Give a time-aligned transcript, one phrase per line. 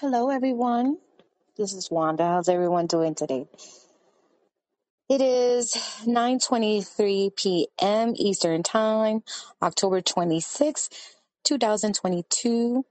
[0.00, 0.98] Hello, everyone.
[1.56, 2.24] This is Wanda.
[2.26, 3.46] How's everyone doing today?
[5.08, 5.72] It is
[6.06, 8.14] 9:23 p.m.
[8.16, 9.22] Eastern Time,
[9.62, 10.90] October 26,
[11.44, 12.84] 2022,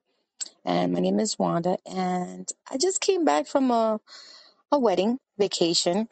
[0.65, 4.01] and my name is Wanda and I just came back from a
[4.71, 6.09] a wedding vacation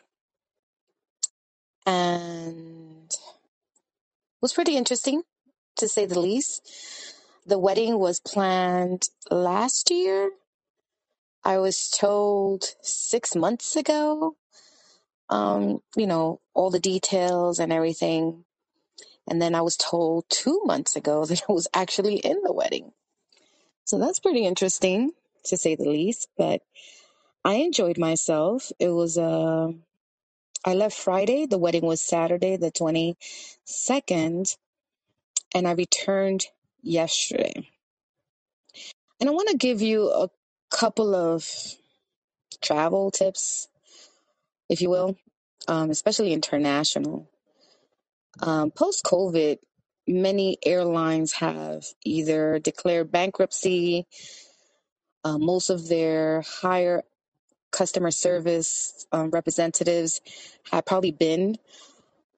[1.85, 3.19] and it
[4.41, 5.23] was pretty interesting
[5.77, 6.77] to say the least.
[7.45, 10.31] The wedding was planned last year.
[11.45, 14.33] I was told 6 months ago
[15.29, 18.45] um, you know, all the details and everything.
[19.29, 22.91] And then I was told two months ago that I was actually in the wedding.
[23.85, 25.11] So that's pretty interesting
[25.45, 26.29] to say the least.
[26.37, 26.61] But
[27.45, 28.71] I enjoyed myself.
[28.79, 29.69] It was, uh,
[30.65, 31.45] I left Friday.
[31.47, 34.57] The wedding was Saturday, the 22nd,
[35.55, 36.45] and I returned
[36.81, 37.69] yesterday.
[39.19, 40.29] And I want to give you a
[40.73, 41.47] couple of
[42.61, 43.69] travel tips,
[44.69, 45.17] if you will,
[45.67, 47.29] um, especially international.
[48.41, 49.57] Um, Post COVID,
[50.07, 54.07] many airlines have either declared bankruptcy,
[55.25, 57.03] uh, most of their higher
[57.71, 60.21] customer service um, representatives
[60.71, 61.55] have probably been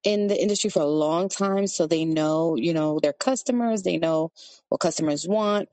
[0.03, 3.97] in the industry for a long time, so they know, you know, their customers, they
[3.97, 4.31] know
[4.69, 5.69] what customers want.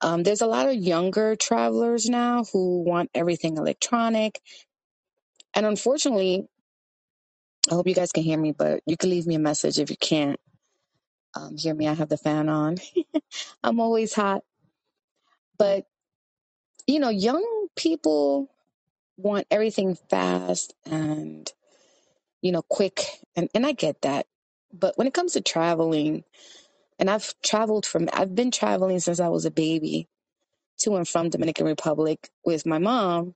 [0.00, 4.40] Um, there's a lot of younger travelers now who want everything electronic.
[5.54, 6.46] And unfortunately,
[7.70, 9.90] I hope you guys can hear me, but you can leave me a message if
[9.90, 10.38] you can't
[11.34, 11.88] um, hear me.
[11.88, 12.76] I have the fan on.
[13.64, 14.42] I'm always hot.
[15.58, 15.86] But,
[16.86, 17.44] you know, young
[17.76, 18.50] people
[19.16, 21.50] want everything fast and,
[22.42, 23.02] you know, quick.
[23.36, 24.26] And, and I get that.
[24.72, 26.24] But when it comes to traveling,
[26.98, 30.08] and I've traveled from, I've been traveling since I was a baby
[30.80, 33.34] to and from Dominican Republic with my mom.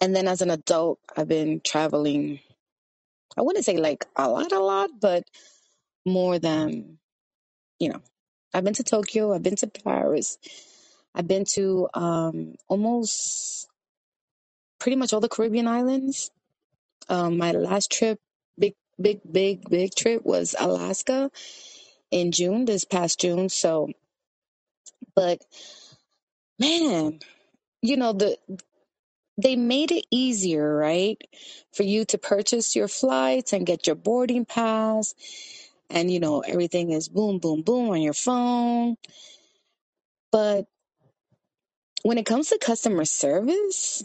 [0.00, 2.40] And then as an adult, I've been traveling,
[3.38, 5.24] I wouldn't say like a lot, a lot, but
[6.06, 6.98] more than,
[7.80, 8.02] you know,
[8.54, 10.38] I've been to Tokyo, I've been to Paris,
[11.14, 13.68] I've been to um, almost
[14.80, 16.26] pretty much all the Caribbean islands
[17.10, 18.20] Um, my last trip,
[18.58, 21.30] big, big, big, big trip was Alaska
[22.12, 23.50] in June, this past June.
[23.50, 23.90] So,
[25.16, 25.40] but
[26.60, 27.20] man,
[27.82, 28.38] you know, the,
[29.38, 31.18] they made it easier, right?
[31.74, 35.14] For you to purchase your flights and get your boarding pass.
[35.90, 38.96] And, you know, everything is boom, boom, boom on your phone.
[40.32, 40.66] But
[42.02, 44.04] when it comes to customer service,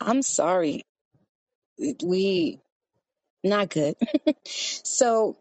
[0.00, 0.84] I'm sorry,
[2.04, 2.60] we
[3.44, 3.96] not good.
[4.84, 5.36] So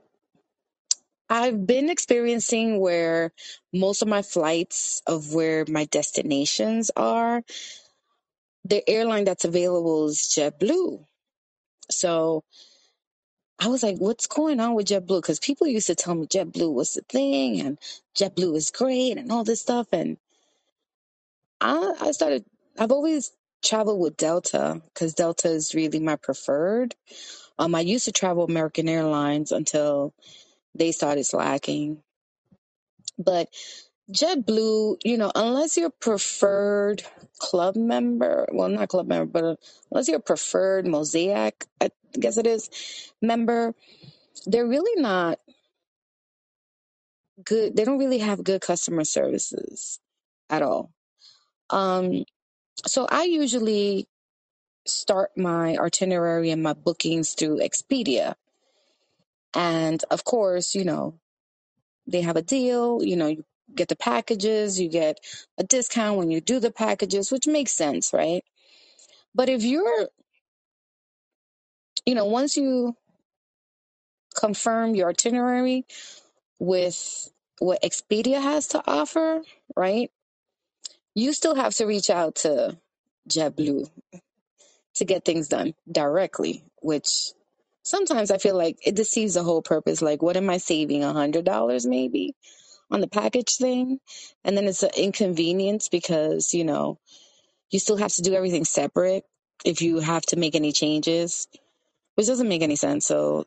[1.34, 3.34] I've been experiencing where
[3.74, 7.44] most of my flights of where my destinations are,
[8.66, 11.06] the airline that's available is JetBlue.
[11.92, 12.44] So
[13.60, 15.22] I was like, what's going on with JetBlue?
[15.22, 17.80] Because people used to tell me JetBlue was the thing and
[18.18, 19.88] JetBlue is great and all this stuff.
[19.94, 20.18] And
[21.62, 22.46] I, I started,
[22.80, 23.32] I've always
[23.64, 26.96] traveled with Delta because Delta is really my preferred.
[27.60, 30.14] Um, I used to travel American Airlines until
[30.76, 32.04] they started slacking.
[33.20, 33.50] But
[34.12, 37.04] JetBlue, you know, unless you're preferred
[37.40, 39.60] club member, well, not club member, but
[39.92, 41.90] unless you're preferred Mosaic, I
[42.20, 42.70] guess it is,
[43.22, 43.76] member,
[44.48, 45.40] they're really not
[47.46, 47.76] good.
[47.78, 50.00] They don't really have good customer services
[50.50, 50.92] at all.
[51.70, 52.26] Um,
[52.88, 54.08] so I usually
[54.88, 58.36] start my itinerary and my bookings through Expedia.
[59.56, 61.20] And of course, you know,
[62.08, 65.20] they have a deal, you know, you get the packages, you get
[65.58, 68.44] a discount when you do the packages, which makes sense, right?
[69.36, 70.10] But if you're,
[72.06, 72.96] you know, once you
[74.36, 75.86] confirm your itinerary
[76.60, 77.30] with
[77.60, 79.42] what Expedia has to offer,
[79.76, 80.12] right?
[81.16, 82.78] You still have to reach out to
[83.30, 83.90] JetBlue
[84.96, 87.32] to get things done directly, which
[87.84, 90.02] sometimes I feel like it deceives the whole purpose.
[90.02, 91.04] Like, what am I saving?
[91.04, 92.36] A hundred dollars maybe
[92.92, 94.00] on the package thing?
[94.44, 97.00] And then it's an inconvenience because, you know,
[97.72, 99.24] you still have to do everything separate
[99.66, 101.48] if you have to make any changes,
[102.16, 103.06] which doesn't make any sense.
[103.06, 103.46] So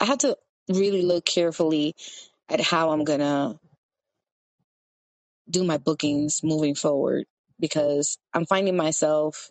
[0.00, 0.36] I have to
[0.68, 1.94] really look carefully
[2.48, 3.58] at how I'm gonna
[5.50, 7.26] do my bookings moving forward
[7.60, 9.50] because I'm finding myself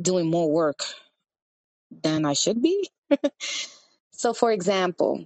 [0.00, 0.84] doing more work
[2.02, 2.88] than I should be.
[4.12, 5.20] So, for example,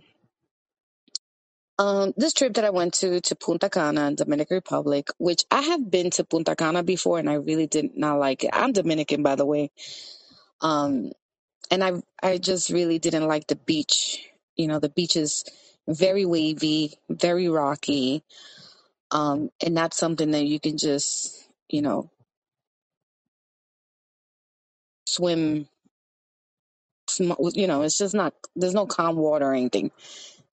[1.78, 5.62] Um, this trip that I went to to Punta Cana in Dominican Republic, which I
[5.62, 8.52] have been to Punta Cana before, and I really did not like it.
[8.54, 9.72] I'm Dominican, by the way.
[10.62, 11.12] Um,
[11.70, 11.92] and I
[12.22, 14.26] I just really didn't like the beach.
[14.56, 15.44] You know, the beach is
[15.88, 18.24] very wavy, very rocky,
[19.12, 22.10] um, and not something that you can just you know
[25.06, 25.68] swim.
[27.20, 28.34] You know, it's just not.
[28.56, 29.92] There's no calm water or anything.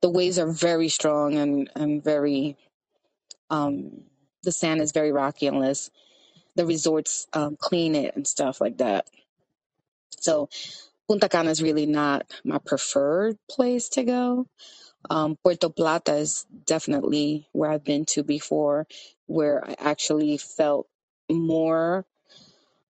[0.01, 2.57] The waves are very strong and and very.
[3.49, 4.03] Um,
[4.43, 5.91] the sand is very rocky unless
[6.55, 9.07] the resorts um, clean it and stuff like that.
[10.19, 10.49] So
[11.07, 14.43] Punta Cana is really not my preferred place to go
[15.09, 18.87] Um, Puerto Plata is definitely where I've been to before,
[19.27, 20.87] where I actually felt
[21.31, 22.05] more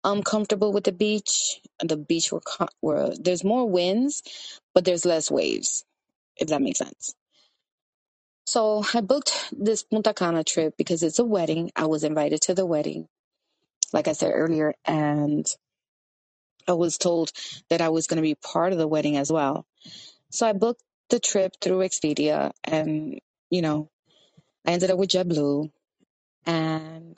[0.07, 1.61] um comfortable with the beach.
[1.83, 2.41] The beach were,
[2.81, 4.23] were there's more winds,
[4.75, 5.85] but there's less waves,
[6.37, 7.15] if that makes sense.
[8.45, 11.71] So I booked this Punta Cana trip because it's a wedding.
[11.75, 13.07] I was invited to the wedding,
[13.93, 15.45] like I said earlier, and
[16.67, 17.31] I was told
[17.69, 19.65] that I was going to be part of the wedding as well.
[20.31, 23.19] So I booked the trip through Expedia, and
[23.51, 23.89] you know
[24.67, 25.67] I ended up with JetBlue
[26.47, 27.17] And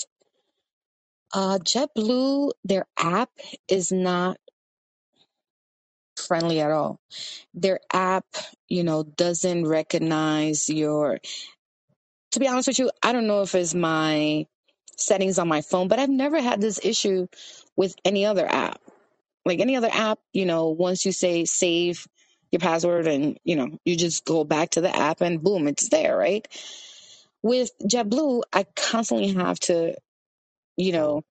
[1.33, 3.31] uh, JetBlue, their app
[3.69, 4.37] is not
[6.17, 6.99] friendly at all.
[7.53, 8.25] Their app,
[8.69, 11.19] you know, doesn't recognize your.
[12.33, 14.47] To be honest with you, I don't know if it's my
[14.97, 17.27] settings on my phone, but I've never had this issue
[17.77, 18.81] with any other app.
[19.45, 22.07] Like any other app, you know, once you say save
[22.51, 25.89] your password and, you know, you just go back to the app and boom, it's
[25.89, 26.47] there, right?
[27.43, 29.95] With JetBlue, I constantly have to,
[30.79, 31.23] you know,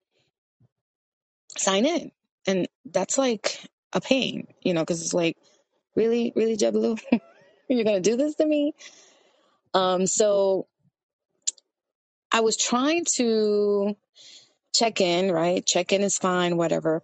[1.57, 2.11] sign in.
[2.47, 3.59] And that's like
[3.93, 5.37] a pain, you know, because it's like,
[5.95, 7.01] really, really, JetBlue,
[7.69, 8.73] you're gonna do this to me.
[9.73, 10.67] Um, so
[12.31, 13.95] I was trying to
[14.75, 15.65] check in, right?
[15.65, 17.03] Check in is fine, whatever.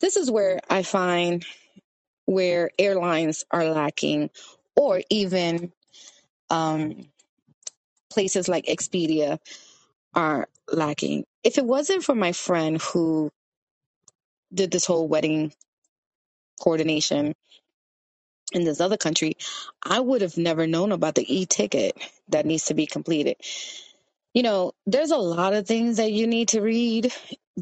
[0.00, 1.44] This is where I find
[2.26, 4.30] where airlines are lacking,
[4.76, 5.72] or even
[6.50, 7.08] um,
[8.10, 9.38] places like Expedia
[10.18, 11.26] are lacking.
[11.44, 13.32] If it wasn't for my friend who
[14.54, 15.52] did this whole wedding
[16.62, 17.34] coordination
[18.52, 19.36] in this other country,
[19.82, 21.96] I would have never known about the e ticket
[22.30, 23.36] that needs to be completed.
[24.34, 27.12] You know, there's a lot of things that you need to read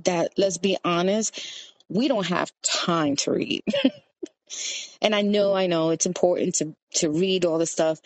[0.05, 1.41] that, let's be honest,
[1.89, 3.63] we don't have time to read.
[5.03, 8.01] And I know, I know it's important to, to read all the stuff,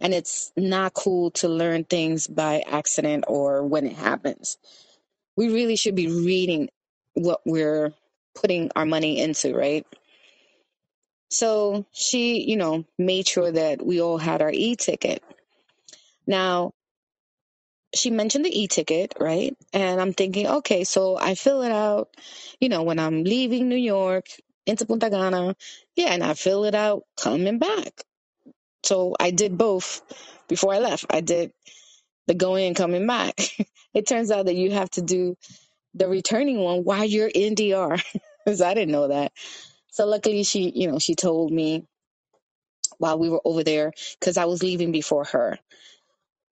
[0.00, 4.58] and it's not cool to learn things by accident or when it happens.
[5.36, 6.68] We really should be reading
[7.14, 7.92] what we're
[8.34, 9.86] putting our money into, right?
[11.30, 15.22] So she, you know, made sure that we all had our e ticket.
[16.26, 16.72] Now,
[17.94, 19.56] she mentioned the e ticket, right?
[19.72, 22.08] And I'm thinking, okay, so I fill it out,
[22.60, 24.26] you know, when I'm leaving New York
[24.66, 25.56] into Punta Cana.
[25.96, 27.92] Yeah, and I fill it out coming back.
[28.84, 30.02] So I did both
[30.48, 31.06] before I left.
[31.10, 31.52] I did
[32.26, 33.38] the going and coming back.
[33.94, 35.36] it turns out that you have to do
[35.94, 38.00] the returning one while you're in DR.
[38.44, 39.32] Because I didn't know that.
[39.90, 41.84] So luckily she, you know, she told me
[42.98, 45.58] while we were over there because I was leaving before her.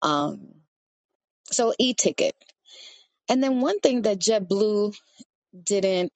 [0.03, 0.49] Um,
[1.51, 2.35] so e-ticket.
[3.29, 4.97] And then one thing that JetBlue
[5.65, 6.13] didn't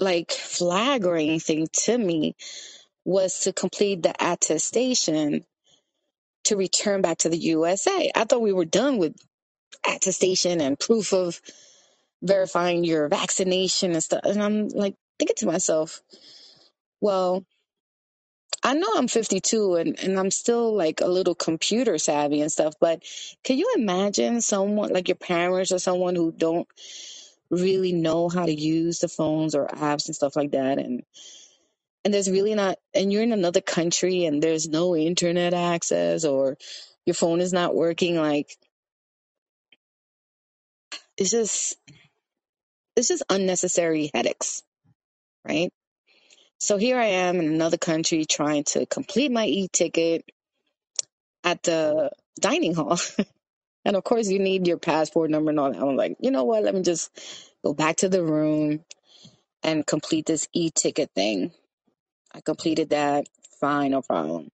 [0.00, 2.36] like flag or anything to me
[3.04, 5.44] was to complete the attestation
[6.44, 8.10] to return back to the USA.
[8.14, 9.16] I thought we were done with
[9.88, 11.40] attestation and proof of
[12.22, 14.22] verifying your vaccination and stuff.
[14.24, 16.02] And I'm like thinking to myself,
[17.00, 17.44] well,
[18.62, 22.74] I know I'm 52 and, and I'm still like a little computer savvy and stuff,
[22.80, 23.02] but
[23.44, 26.68] can you imagine someone like your parents or someone who don't
[27.50, 30.78] really know how to use the phones or apps and stuff like that.
[30.78, 31.02] And
[32.04, 36.58] and there's really not and you're in another country and there's no internet access or
[37.06, 38.56] your phone is not working like
[41.18, 41.76] it's just
[42.96, 44.62] it's just unnecessary headaches
[45.48, 45.72] right?
[46.60, 50.24] So here i am in another country trying to complete my e-ticket
[51.44, 52.10] at the
[52.40, 52.98] dining hall
[53.86, 55.82] and of course you need your passport number and all that.
[55.82, 56.64] I'm like you know what?
[56.64, 57.10] Let me just
[57.64, 58.84] go back to the room
[59.64, 61.52] and complete this e-ticket thing.
[62.34, 63.28] I completed that.
[63.60, 64.50] Fine no problem.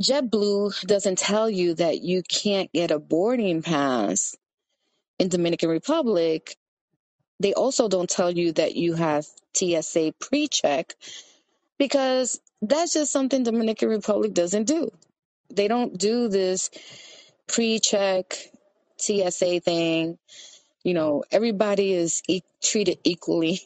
[0.00, 4.36] JetBlue doesn't tell you that you can't get a boarding pass
[5.18, 6.56] in Dominican Republic.
[7.40, 9.26] They also don't tell you that you have
[9.56, 10.94] TSA pre-check
[11.78, 14.90] because that's just something Dominican Republic doesn't do.
[15.54, 16.70] They don't do this
[17.48, 18.36] pre-check
[18.98, 20.18] TSA thing.
[20.84, 23.60] You know, everybody is e- treated equally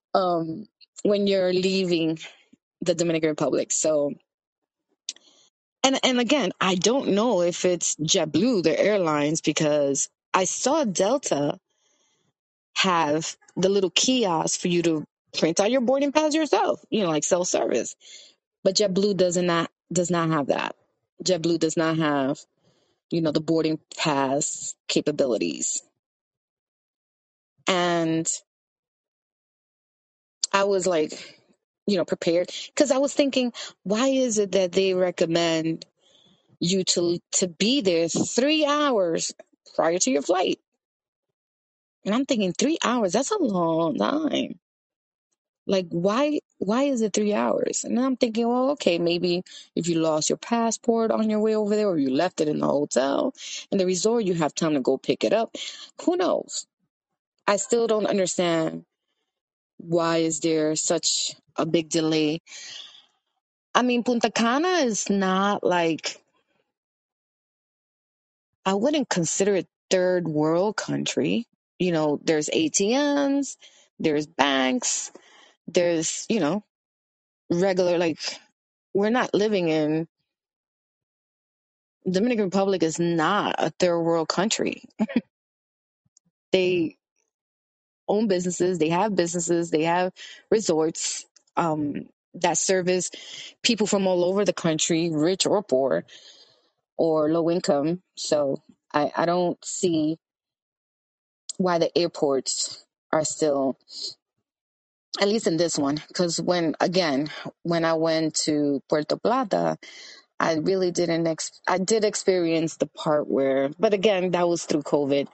[0.14, 0.66] um,
[1.04, 2.18] when you're leaving
[2.80, 3.72] the Dominican Republic.
[3.72, 4.14] So,
[5.84, 11.58] and and again, I don't know if it's JetBlue, the airlines, because I saw Delta
[12.76, 15.04] have the little kiosk for you to
[15.38, 16.84] print out your boarding pass yourself.
[16.90, 17.96] You know, like self service.
[18.64, 20.76] But JetBlue does not does not have that.
[21.24, 22.38] JetBlue does not have
[23.10, 25.82] you know the boarding pass capabilities.
[27.68, 28.28] And
[30.52, 31.12] I was like,
[31.86, 33.52] you know, prepared because I was thinking,
[33.84, 35.86] why is it that they recommend
[36.60, 39.34] you to to be there three hours
[39.76, 40.58] prior to your flight?
[42.04, 44.60] And I'm thinking, three hours, that's a long time.
[45.66, 47.84] Like, why why is it three hours?
[47.84, 49.44] And I'm thinking, well, okay, maybe
[49.76, 52.60] if you lost your passport on your way over there or you left it in
[52.60, 53.34] the hotel
[53.72, 55.56] in the resort, you have time to go pick it up.
[56.04, 56.66] Who knows?
[57.46, 58.84] I still don't understand
[59.78, 62.40] why is there such a big delay.
[63.74, 66.18] I mean, Punta Cana is not like
[68.64, 71.46] I wouldn't consider it third world country.
[71.78, 73.56] You know, there's ATMs,
[73.98, 75.12] there's banks,
[75.68, 76.64] there's, you know,
[77.50, 78.20] regular, like,
[78.94, 80.08] we're not living in,
[82.10, 84.84] Dominican Republic is not a third world country.
[86.52, 86.96] They
[88.08, 90.12] own businesses, they have businesses, they have
[90.50, 91.26] resorts
[91.56, 93.10] um, that service
[93.62, 96.04] people from all over the country, rich or poor
[96.98, 98.02] or low income.
[98.16, 98.62] So
[98.94, 100.18] I, I don't see
[101.58, 103.78] why the airports are still
[105.20, 107.28] at least in this one because when again
[107.62, 109.76] when i went to puerto plata
[110.40, 114.82] i really didn't ex- i did experience the part where but again that was through
[114.82, 115.28] covid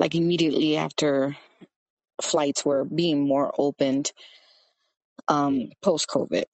[0.00, 1.36] like immediately after
[2.22, 4.12] flights were being more opened
[5.28, 6.44] um post covid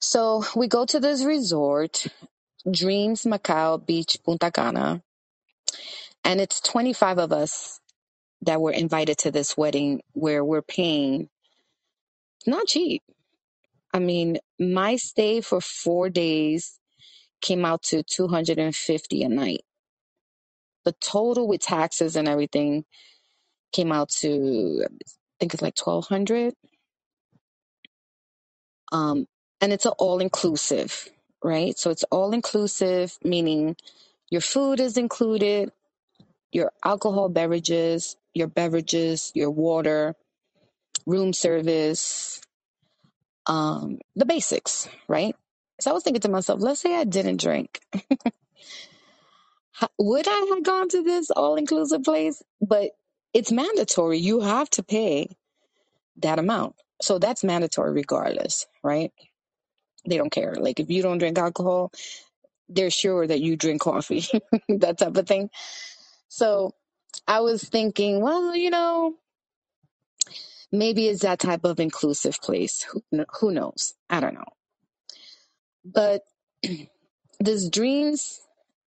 [0.00, 2.06] so we go to this resort
[2.70, 5.02] dreams macao beach punta cana
[6.24, 7.80] and it's 25 of us
[8.42, 11.28] that were invited to this wedding where we're paying
[12.46, 13.02] not cheap
[13.94, 16.78] I mean, my stay for four days
[17.42, 19.62] came out to 250 a night.
[20.84, 22.84] The total with taxes and everything
[23.72, 24.88] came out to, I
[25.40, 26.54] think it's like 1200.
[28.92, 29.26] Um,
[29.60, 31.08] and it's an all inclusive,
[31.44, 31.78] right?
[31.78, 33.76] So it's all inclusive, meaning
[34.30, 35.72] your food is included,
[36.52, 40.14] your alcohol beverages, your beverages, your water,
[41.06, 42.40] room service,
[43.46, 45.36] um, the basics, right?
[45.80, 47.80] So I was thinking to myself, let's say I didn't drink
[49.98, 52.42] Would I have gone to this all inclusive place?
[52.60, 52.92] But
[53.32, 54.18] it's mandatory.
[54.18, 55.36] You have to pay
[56.18, 56.76] that amount.
[57.02, 59.12] So that's mandatory regardless, right?
[60.08, 60.54] They don't care.
[60.56, 61.92] Like if you don't drink alcohol,
[62.68, 64.24] they're sure that you drink coffee,
[64.68, 65.50] that type of thing.
[66.28, 66.72] So
[67.28, 69.14] I was thinking, well, you know,
[70.72, 72.84] maybe it's that type of inclusive place.
[72.84, 73.02] Who,
[73.40, 73.94] who knows?
[74.10, 74.44] I don't know.
[75.84, 76.22] But
[77.40, 78.40] this Dreams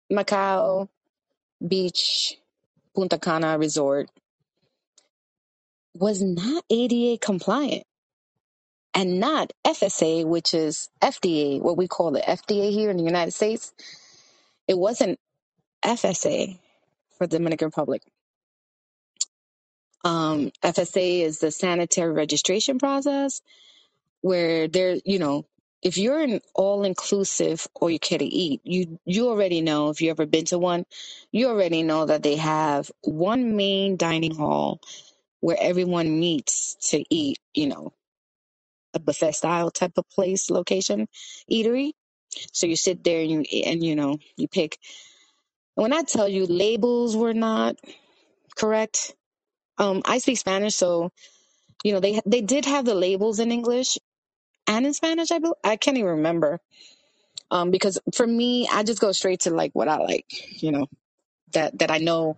[0.10, 0.90] Macao
[1.66, 2.38] Beach
[2.96, 4.10] Punta Cana resort
[5.96, 7.84] was not ADA compliant
[8.94, 13.32] and not FSA, which is FDA, what we call the FDA here in the United
[13.32, 13.74] States.
[14.68, 15.20] It wasn't
[15.86, 16.60] FSA
[17.22, 18.04] for Dominican Republic.
[20.06, 23.42] Um, FSA is the sanitary registration process
[24.22, 25.46] where there, you know,
[25.84, 30.02] if you're an all inclusive or you care to eat, you you already know if
[30.02, 30.86] you ever been to one,
[31.32, 34.82] you already know that they have one main dining hall
[35.42, 37.94] where everyone meets to eat, you know,
[38.96, 41.08] a buffet style type of place, location,
[41.52, 41.92] eatery
[42.54, 44.78] So you sit there and you and you know you pick.
[45.82, 47.78] When I tell you labels were not
[48.56, 49.16] correct,
[49.80, 51.12] um, I speak Spanish, so
[51.84, 53.98] you know they they did have the labels in English
[54.68, 55.32] and in Spanish.
[55.32, 56.60] I bel I can't even remember.
[57.52, 60.28] Um, because for me, I just go straight to like what I like.
[60.64, 60.88] You know
[61.54, 62.38] that that I know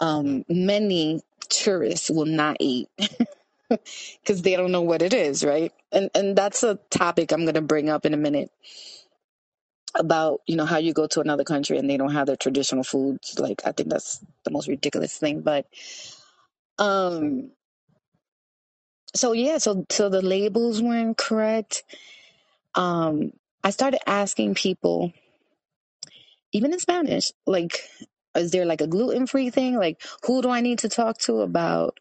[0.00, 2.88] um many tourists will not eat
[3.68, 5.72] because they don't know what it is, right?
[5.92, 8.50] And and that's a topic I'm gonna bring up in a minute
[9.96, 12.84] about you know how you go to another country and they don't have their traditional
[12.84, 15.66] foods like i think that's the most ridiculous thing but
[16.78, 17.50] um
[19.14, 21.84] so yeah so so the labels weren't correct
[22.74, 23.32] um
[23.64, 25.12] I started asking people,
[26.52, 27.80] even in Spanish, like,
[28.36, 29.76] is there like a gluten free thing?
[29.76, 31.98] Like, who do I need to talk to about,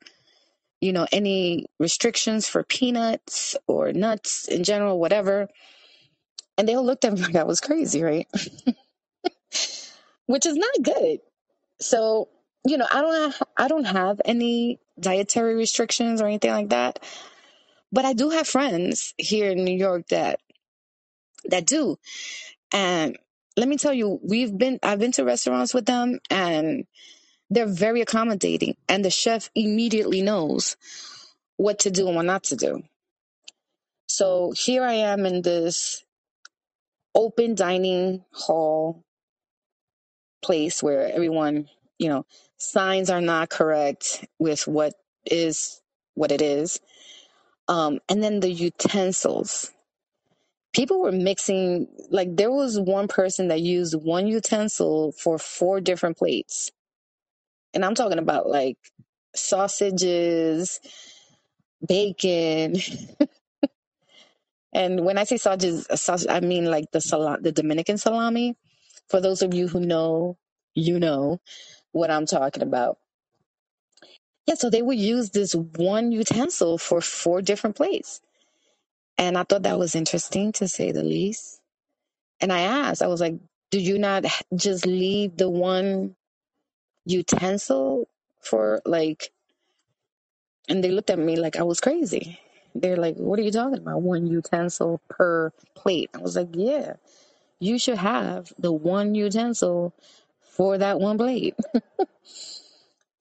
[0.82, 5.50] you know, any restrictions for peanuts or nuts in general, whatever?
[6.58, 8.28] And they all looked at me like I was crazy, right?
[10.28, 11.20] Which is not good.
[11.82, 12.30] So,
[12.66, 17.00] you know, I don't, have, I don't have any dietary restrictions or anything like that,
[17.92, 20.40] but I do have friends here in New York that
[21.46, 21.98] that do.
[22.74, 23.18] And
[23.58, 26.86] let me tell you, we've been, I've been to restaurants with them and
[27.50, 28.76] they're very accommodating.
[28.90, 30.78] And the chef immediately knows
[31.58, 32.84] what to do and what not to do.
[34.08, 36.04] So here I am in this
[37.16, 39.04] open dining hall
[40.44, 42.26] place where everyone, you know,
[42.58, 44.94] signs are not correct with what
[45.26, 45.82] is
[46.16, 46.80] what it is.
[47.68, 49.72] Um, and then the utensils.
[50.74, 56.18] People were mixing, like, there was one person that used one utensil for four different
[56.18, 56.70] plates
[57.76, 58.78] And I'm talking about like
[59.36, 60.82] sausages,
[61.88, 62.76] bacon.
[64.74, 68.56] And when I say sausages, sausage, I mean like the sal- the Dominican salami.
[69.10, 70.38] For those of you who know,
[70.76, 71.40] you know
[71.94, 72.98] what I'm talking about.
[74.48, 78.22] Yeah, so they would use this one utensil for four different plates.
[79.18, 81.62] And I thought that was interesting to say the least.
[82.42, 83.36] And I asked, I was like,
[83.72, 84.26] do you not
[84.56, 86.16] just leave the one
[87.06, 88.08] utensil
[88.42, 89.24] for like
[90.68, 92.40] And they looked at me like I was crazy.
[92.76, 94.02] They're like, What are you talking about?
[94.02, 96.10] One utensil per plate.
[96.16, 96.96] I was like, Yeah,
[97.60, 99.94] you should have the one utensil
[100.42, 101.56] for that one plate.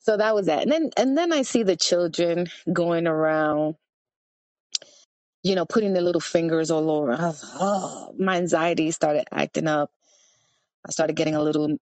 [0.00, 0.62] So that was that.
[0.62, 3.76] And then and then I see the children going around,
[5.42, 7.12] you know, putting their little fingers all over.
[7.12, 9.90] I was, oh, my anxiety started acting up.
[10.86, 11.76] I started getting a little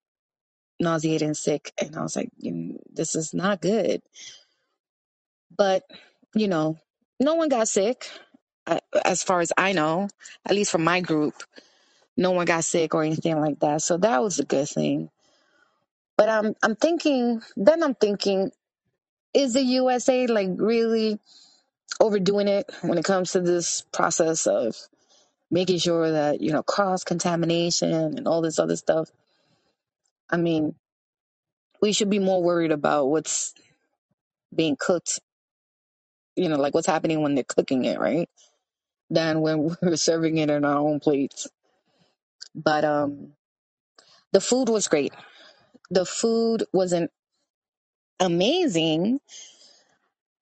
[0.80, 1.72] nauseated and sick.
[1.80, 4.02] And I was like, "Mm, this is not good.
[5.56, 5.84] But,
[6.34, 6.78] you know,
[7.20, 8.08] no one got sick.
[8.66, 10.08] uh, as far as I know,
[10.46, 11.34] at least from my group,
[12.16, 13.82] no one got sick or anything like that.
[13.82, 15.10] So that was a good thing.
[16.16, 18.52] But I'm I'm thinking then I'm thinking,
[19.34, 21.18] is the USA like really
[22.00, 24.76] overdoing it when it comes to this process of
[25.50, 29.10] making sure that, you know, cross contamination and all this other stuff?
[30.30, 30.76] I mean,
[31.82, 33.54] we should be more worried about what's
[34.54, 35.20] being cooked,
[36.40, 38.28] you know, like what's happening when they're cooking it, right?
[39.10, 41.48] Than when we're serving it in our own plates.
[42.54, 43.34] But um
[44.32, 45.12] the food was great
[45.90, 47.10] the food wasn't
[48.20, 49.20] amazing,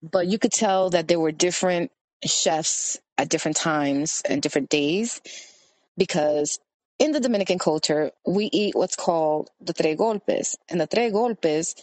[0.02, 1.90] but you could tell that there were different
[2.24, 5.20] chefs at different times and different days
[5.96, 6.60] because
[6.98, 10.56] in the Dominican culture, we eat what's called the tres golpes.
[10.68, 11.74] And the tres golpes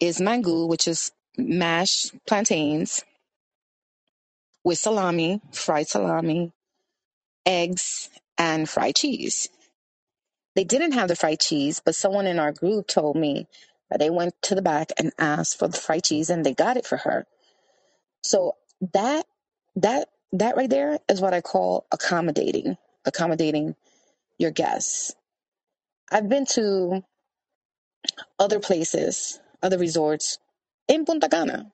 [0.00, 3.04] is mangú, which is mashed plantains
[4.64, 6.52] with salami, fried salami,
[7.46, 9.48] eggs, and fried cheese.
[10.56, 13.48] They didn't have the fried cheese, but someone in our group told me
[13.90, 16.78] that they went to the back and asked for the fried cheese and they got
[16.78, 17.26] it for her.
[18.22, 18.56] So
[18.94, 19.26] that
[19.76, 23.76] that that right there is what I call accommodating, accommodating
[24.38, 25.14] your guests.
[26.12, 27.04] I've been to
[28.38, 30.38] other places, other resorts
[30.88, 31.72] in Punta Cana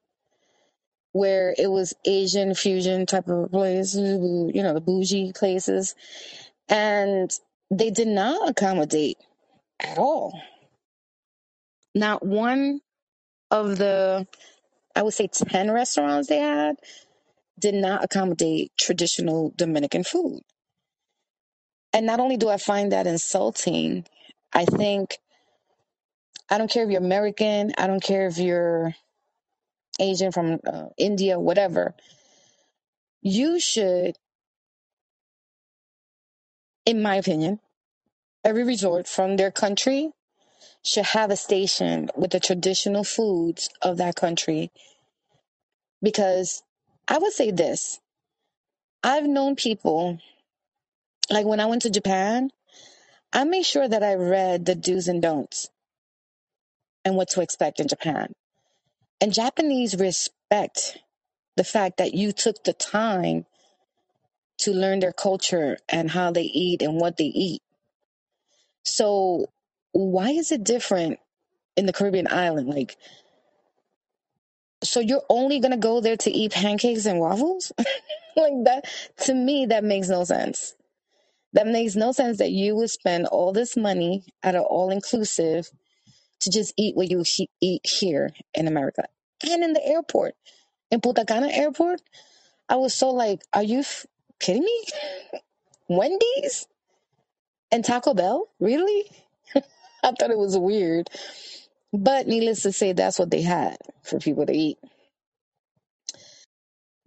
[1.13, 5.95] where it was Asian fusion type of place, you know, the bougie places,
[6.69, 7.31] and
[7.71, 9.19] they did not accommodate
[9.81, 10.41] at all.
[11.95, 12.81] Not one
[13.51, 14.27] of the,
[14.97, 16.77] I would say, 10 restaurants they had
[17.59, 20.41] did not accommodate traditional Dominican food
[21.93, 24.07] And not only do I find that insulting,
[24.53, 25.19] I think
[26.51, 28.95] I don't care if you're American, I don't care if you're
[29.99, 31.95] Asian from uh, India, whatever.
[33.23, 34.17] You should,
[36.87, 37.61] in my opinion,
[38.45, 40.13] every resort from their country
[40.85, 44.71] should have a station with the traditional foods of that country.
[46.03, 46.63] Because
[47.09, 48.01] I would say this
[49.03, 50.19] I've known people,
[51.31, 52.51] like when I went to Japan,
[53.33, 55.69] I made sure that I read the do's and don'ts
[57.05, 58.33] and what to expect in Japan.
[59.21, 60.99] And Japanese respect
[61.57, 63.47] the fact that you took the time
[64.61, 67.63] to learn their culture and how they eat and what they eat.
[68.85, 69.47] So
[69.93, 71.19] why is it different
[71.77, 72.69] in the Caribbean island?
[72.69, 72.97] Like,
[74.85, 77.73] so you're only gonna go there to eat pancakes and waffles?
[78.37, 78.87] like that
[79.25, 80.75] to me, that makes no sense.
[81.55, 85.71] That makes no sense that you would spend all this money at an all inclusive
[86.41, 89.05] to just eat what you he- eat here in America
[89.49, 90.35] and in the airport,
[90.91, 92.03] in Punta Cana airport.
[92.69, 94.07] I was so like, are you f-
[94.41, 94.85] kidding me?
[95.89, 96.67] Wendy's
[97.73, 98.49] and Taco Bell?
[98.61, 99.05] Really?
[100.05, 101.11] I thought it was weird.
[101.93, 104.79] But needless to say, that's what they had for people to eat.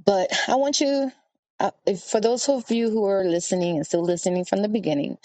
[0.05, 1.11] But I want you,
[1.59, 5.17] uh, if, for those of you who are listening and still listening from the beginning,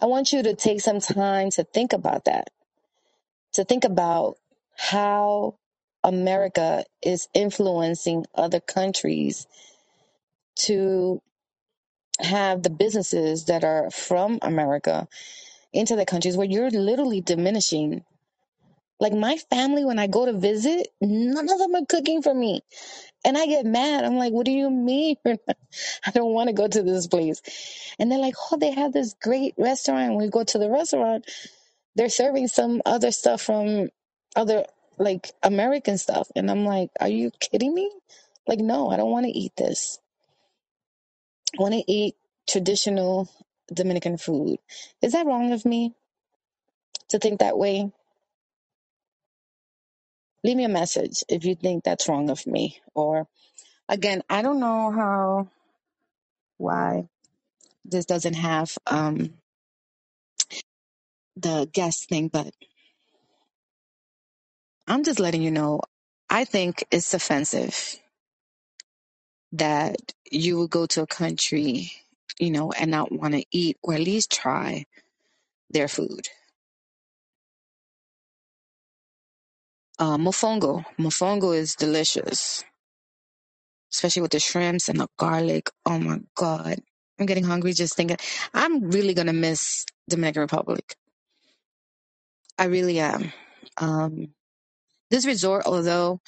[0.00, 2.50] I want you to take some time to think about that,
[3.56, 4.36] to think about
[4.76, 5.56] how
[6.04, 9.46] America is influencing other countries
[10.56, 11.20] to
[12.20, 15.08] have the businesses that are from America
[15.72, 18.04] into the countries where you're literally diminishing.
[18.98, 22.62] Like my family, when I go to visit, none of them are cooking for me.
[23.24, 24.04] And I get mad.
[24.04, 25.16] I'm like, what do you mean?
[25.26, 27.42] I don't want to go to this place.
[27.98, 30.16] And they're like, oh, they have this great restaurant.
[30.16, 31.26] We go to the restaurant,
[31.96, 33.88] they're serving some other stuff from
[34.36, 34.64] other,
[34.98, 36.28] like American stuff.
[36.36, 37.90] And I'm like, are you kidding me?
[38.46, 39.98] Like, no, I don't want to eat this.
[41.58, 42.14] I want to eat
[42.48, 43.28] traditional
[43.72, 44.58] Dominican food.
[45.02, 45.94] Is that wrong of me
[47.08, 47.90] to think that way?
[50.44, 52.78] Leave me a message if you think that's wrong of me.
[52.94, 53.26] Or
[53.88, 55.48] again, I don't know how,
[56.58, 57.08] why
[57.84, 59.34] this doesn't have um,
[61.36, 62.52] the guest thing, but
[64.86, 65.80] I'm just letting you know.
[66.30, 67.96] I think it's offensive
[69.52, 69.96] that
[70.30, 71.92] you would go to a country,
[72.38, 74.84] you know, and not want to eat or at least try
[75.70, 76.28] their food.
[79.98, 80.84] Uh, mofongo.
[80.98, 82.64] Mofongo is delicious,
[83.92, 85.70] especially with the shrimps and the garlic.
[85.86, 86.80] Oh my God.
[87.20, 88.18] I'm getting hungry just thinking.
[88.54, 90.96] I'm really going to miss Dominican Republic.
[92.58, 93.32] I really am.
[93.78, 94.28] Um,
[95.10, 96.20] this resort, although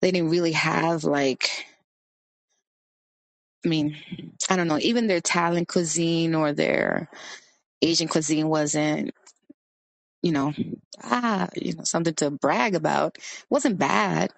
[0.00, 1.66] they didn't really have like,
[3.64, 3.96] I mean,
[4.50, 7.08] I don't know, even their Italian cuisine or their
[7.82, 9.12] Asian cuisine wasn't,
[10.22, 10.52] you know,
[11.02, 13.16] ah, you know, something to brag about.
[13.18, 14.30] It wasn't bad,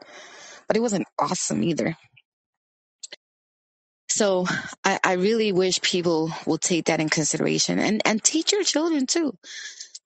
[0.69, 1.97] but it wasn't awesome either.
[4.11, 4.47] So
[4.85, 9.07] I, I really wish people will take that in consideration and, and teach your children
[9.07, 9.37] too.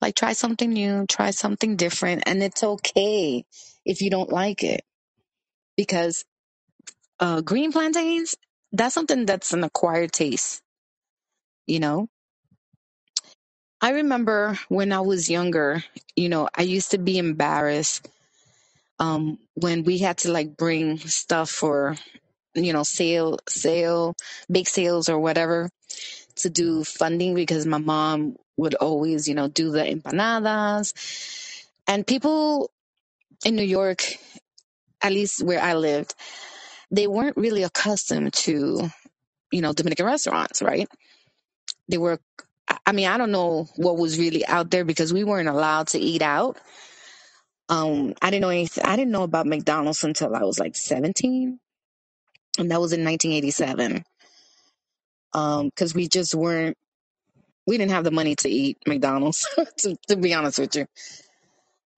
[0.05, 3.45] Like try something new, try something different, and it's okay
[3.87, 4.83] if you don't like it
[5.77, 6.25] because
[7.21, 8.37] uh, green plantains,
[8.73, 10.63] that's something that's an acquired taste,
[11.67, 12.09] you know?
[13.81, 15.85] I remember when I was younger,
[16.17, 18.09] you know, I used to be embarrassed
[19.01, 21.97] um, when we had to like bring stuff for,
[22.55, 24.17] you know, sale, sale,
[24.51, 25.71] big sales or whatever
[26.45, 30.95] to do funding because my mom would always, you know, do the empanadas.
[31.89, 32.71] And people
[33.45, 34.05] in New York,
[35.03, 36.15] at least where I lived,
[36.91, 38.91] they weren't really accustomed to,
[39.53, 40.89] you know, Dominican restaurants, right?
[41.89, 42.21] They were,
[42.87, 45.99] I mean, I don't know what was really out there because we weren't allowed to
[45.99, 46.59] eat out.
[47.69, 48.85] Um, I didn't know anything.
[48.85, 51.59] I didn't know about McDonald's until I was like 17.
[52.59, 54.05] And that was in 1987.
[55.35, 56.77] Um, cause we just weren't,
[57.67, 59.47] we didn't have the money to eat McDonald's,
[59.79, 60.87] to, to be honest with you.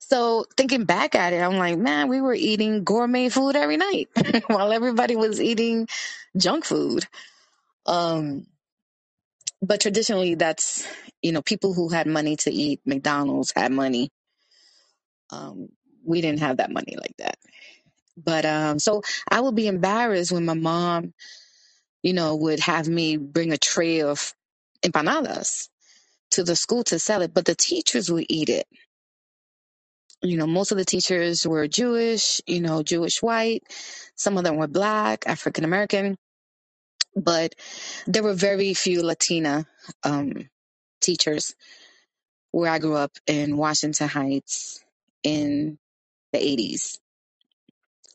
[0.01, 4.09] So thinking back at it, I'm like, man, we were eating gourmet food every night
[4.49, 5.88] while everybody was eating
[6.37, 7.07] junk food.
[7.87, 8.46] Um,
[9.62, 10.87] but traditionally that's,
[11.22, 14.09] you know, people who had money to eat McDonald's had money
[15.31, 15.70] Um,
[16.05, 17.37] we didn't have that money like that.
[18.16, 21.14] But um, so I would be embarrassed when my mom,
[22.06, 24.32] you know, would have me bring a tray of
[24.84, 25.68] empanadas
[26.30, 28.68] to the school to sell it, but the teachers would eat it.
[30.22, 33.64] You know, most of the teachers were Jewish, you know, Jewish white.
[34.14, 36.16] Some of them were black, African American,
[37.16, 37.56] but
[38.06, 39.66] there were very few Latina
[40.04, 40.48] um,
[41.00, 41.56] teachers
[42.52, 44.84] where I grew up in Washington Heights
[45.24, 45.76] in
[46.32, 46.98] the 80s,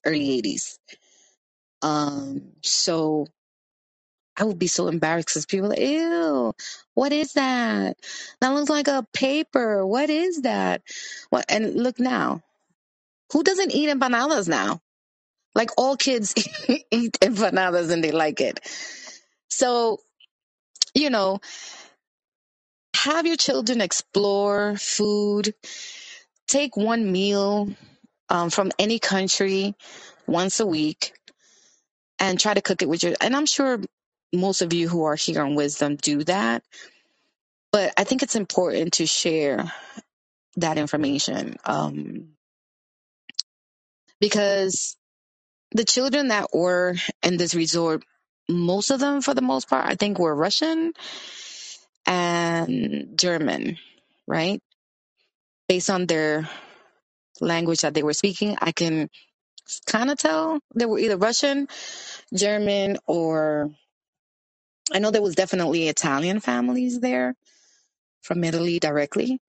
[0.05, 0.77] early 80s.
[1.81, 3.27] Um, so
[4.41, 6.53] I would be so embarrassed because people are like, ew,
[6.95, 7.95] what is that?
[8.41, 9.85] That looks like a paper.
[9.85, 10.81] What is that?
[11.29, 11.45] What?
[11.47, 12.41] And look now,
[13.31, 14.81] who doesn't eat empanadas now?
[15.53, 16.33] Like all kids
[16.91, 18.59] eat empanadas and they like it.
[19.49, 19.99] So,
[20.95, 21.39] you know,
[22.95, 25.53] have your children explore food.
[26.47, 27.69] Take one meal
[28.29, 29.75] um, from any country
[30.25, 31.13] once a week
[32.19, 33.13] and try to cook it with your.
[33.21, 33.79] And I'm sure
[34.33, 36.63] most of you who are here on Wisdom do that.
[37.71, 39.71] But I think it's important to share
[40.57, 42.29] that information um,
[44.19, 44.97] because
[45.71, 48.03] the children that were in this resort,
[48.49, 50.93] most of them, for the most part, I think were Russian
[52.05, 53.77] and German,
[54.27, 54.61] right?
[55.69, 56.49] Based on their
[57.39, 59.09] language that they were speaking, I can
[59.85, 61.67] kind of tell they were either Russian,
[62.33, 63.71] German, or
[64.91, 67.35] I know there was definitely Italian families there
[68.23, 69.39] from Italy directly,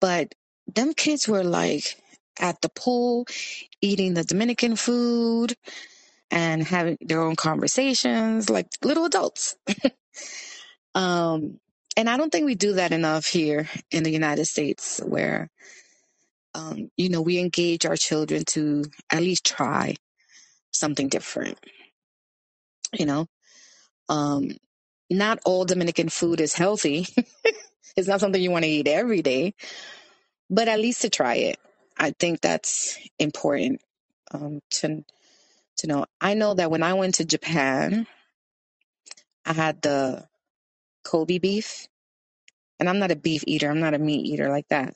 [0.00, 0.34] but
[0.74, 1.96] them kids were like
[2.40, 3.26] at the pool
[3.82, 5.54] eating the Dominican food
[6.30, 9.56] and having their own conversations like little adults.
[10.94, 11.60] Um,
[11.96, 15.50] and I don't think we do that enough here in the United States where,
[16.54, 19.96] um, you know, we engage our children to at least try
[20.72, 21.58] something different,
[22.98, 23.26] you know.
[24.08, 24.52] Um,
[25.10, 27.06] not all Dominican food is healthy.
[27.96, 29.54] it's not something you want to eat every day,
[30.50, 31.58] but at least to try it.
[31.98, 33.82] I think that's important
[34.32, 35.04] um, to
[35.78, 36.06] to know.
[36.20, 38.06] I know that when I went to Japan,
[39.46, 40.26] I had the
[41.04, 41.88] Kobe beef,
[42.80, 43.70] and I'm not a beef eater.
[43.70, 44.94] I'm not a meat eater like that,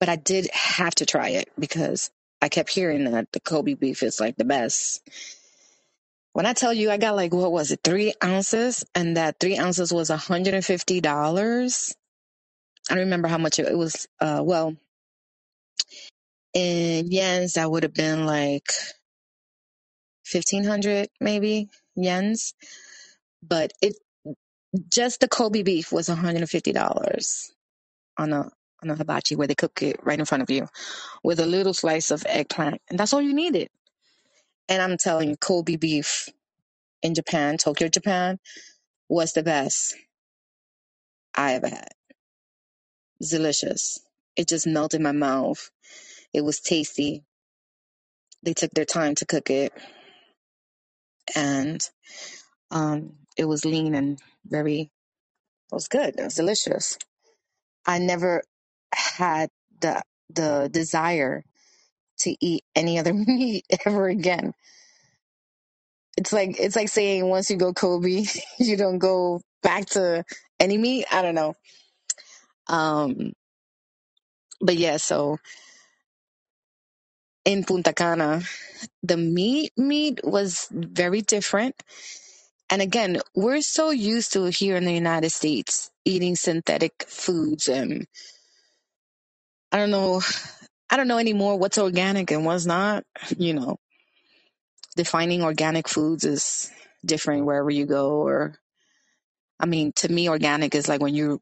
[0.00, 2.10] but I did have to try it because
[2.42, 5.08] I kept hearing that the Kobe beef is like the best.
[6.36, 9.56] When I tell you, I got like what was it, three ounces, and that three
[9.56, 11.94] ounces was $150.
[12.90, 14.06] I don't remember how much it, was.
[14.20, 14.76] Uh, well,
[16.52, 18.68] in yens, that would have been like
[20.30, 22.52] 1500 maybe yens.
[23.42, 23.94] But it
[24.92, 27.50] just the Kobe beef was $150
[28.18, 28.50] on a
[28.82, 30.68] on a hibachi where they cook it right in front of you
[31.24, 33.70] with a little slice of eggplant, and that's all you needed.
[34.68, 36.28] And I'm telling you, Kobe beef
[37.02, 38.38] in Japan, Tokyo, Japan,
[39.08, 39.96] was the best
[41.36, 41.88] I ever had.
[43.22, 44.00] Delicious.
[44.36, 45.70] It just melted my mouth.
[46.34, 47.24] It was tasty.
[48.44, 49.72] They took their time to cook it,
[51.36, 51.80] and
[52.70, 54.90] um, it was lean and very.
[55.72, 56.18] It was good.
[56.18, 56.98] It was delicious.
[57.86, 58.42] I never
[58.94, 59.50] had
[59.80, 61.44] the the desire
[62.20, 64.54] to eat any other meat ever again.
[66.18, 68.24] It's like it's like saying once you go Kobe,
[68.60, 70.24] you don't go back to
[70.60, 71.06] any meat.
[71.12, 71.54] I don't know.
[72.68, 73.32] Um,
[74.60, 75.38] but yeah, so
[77.44, 78.42] in Punta Cana,
[79.02, 81.76] the meat meat was very different.
[82.70, 88.06] And again, we're so used to here in the United States eating synthetic foods and
[89.72, 90.22] I don't know
[90.90, 93.04] I don't know anymore what's organic and what's not.
[93.36, 93.78] You know,
[94.96, 96.70] defining organic foods is
[97.04, 98.56] different wherever you go or
[99.60, 101.38] I mean, to me organic is like when you're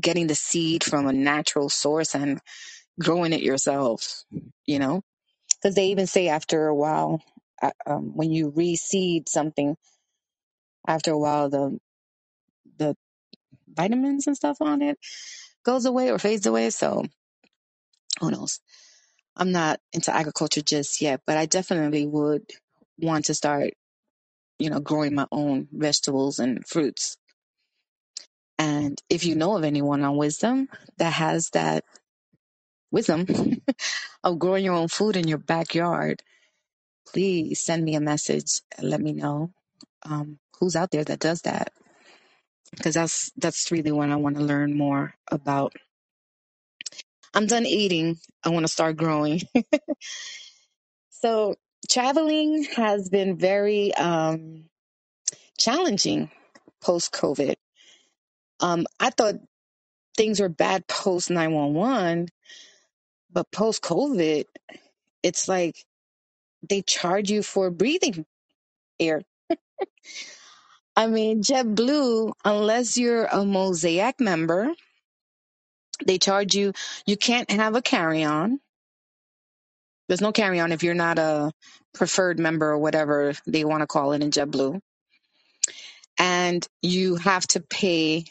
[0.00, 2.40] getting the seed from a natural source and
[3.00, 4.24] growing it yourself,
[4.66, 5.02] you know?
[5.62, 7.22] Because they even say after a while,
[7.62, 9.76] uh, um, when you reseed something,
[10.86, 11.78] after a while, the
[12.78, 12.96] the
[13.68, 14.98] vitamins and stuff on it
[15.64, 16.70] goes away or fades away.
[16.70, 17.04] So
[18.20, 18.60] who knows?
[19.36, 22.50] I'm not into agriculture just yet, but I definitely would
[22.98, 23.74] want to start,
[24.58, 27.16] you know, growing my own vegetables and fruits.
[28.58, 31.84] And if you know of anyone on wisdom that has that
[32.90, 33.26] wisdom
[34.24, 36.22] of growing your own food in your backyard,
[37.06, 39.52] please send me a message and let me know
[40.04, 41.72] um, who's out there that does that
[42.76, 45.74] because that's that's really what I want to learn more about.
[47.38, 48.18] I'm done eating.
[48.42, 49.42] I want to start growing.
[51.10, 51.54] so
[51.88, 54.64] traveling has been very um,
[55.56, 56.32] challenging
[56.80, 57.54] post COVID.
[58.58, 59.36] Um, I thought
[60.16, 62.26] things were bad post 911,
[63.30, 64.46] but post COVID,
[65.22, 65.76] it's like
[66.68, 68.26] they charge you for breathing
[68.98, 69.22] air.
[70.96, 74.72] I mean, JetBlue, unless you're a Mosaic member,
[76.04, 76.72] they charge you.
[77.06, 78.60] You can't have a carry on.
[80.08, 81.52] There's no carry on if you're not a
[81.94, 84.80] preferred member or whatever they want to call it in JetBlue.
[86.18, 88.24] And you have to pay,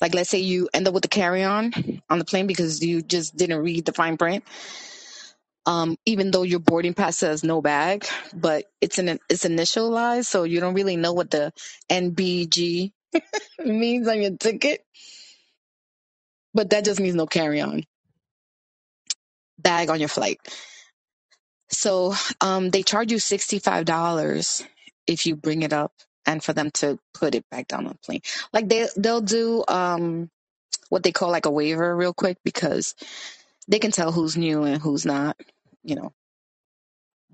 [0.00, 1.72] like, let's say you end up with a carry on
[2.08, 4.44] on the plane because you just didn't read the fine print.
[5.66, 10.44] Um, even though your boarding pass says no bag, but it's an it's initialized, so
[10.44, 11.52] you don't really know what the
[11.90, 12.92] NBG
[13.64, 14.82] means on your ticket.
[16.58, 17.84] But that just means no carry on
[19.58, 20.40] bag on your flight.
[21.70, 23.84] So um, they charge you $65
[25.06, 25.92] if you bring it up
[26.26, 28.22] and for them to put it back down on the plane.
[28.52, 30.30] Like they they'll do um
[30.90, 32.94] what they call like a waiver real quick because
[33.68, 35.36] they can tell who's new and who's not,
[35.84, 36.12] you know.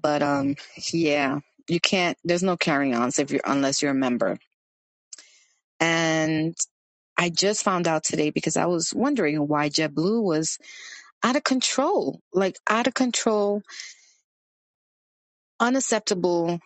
[0.00, 0.56] But um
[0.92, 4.38] yeah, you can't there's no carry-ons if you're unless you're a member.
[5.80, 6.56] And
[7.18, 10.58] I just found out today because I was wondering why JetBlue was
[11.24, 13.62] out of control, like out of control,
[15.60, 16.60] unacceptable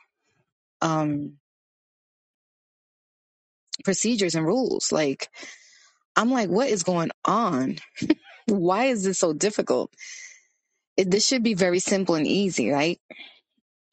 [0.82, 1.34] um
[3.84, 4.92] procedures and rules.
[4.92, 5.28] Like
[6.16, 7.78] I'm like, what is going on?
[8.46, 9.92] Why is this so difficult?
[10.96, 12.98] It, this should be very simple and easy, right?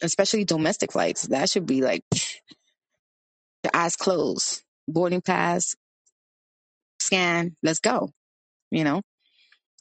[0.02, 1.24] Especially domestic flights.
[1.30, 2.04] That should be like
[3.64, 5.76] your eyes closed, boarding pass,
[7.06, 8.12] scan, let's go.
[8.72, 9.02] You know,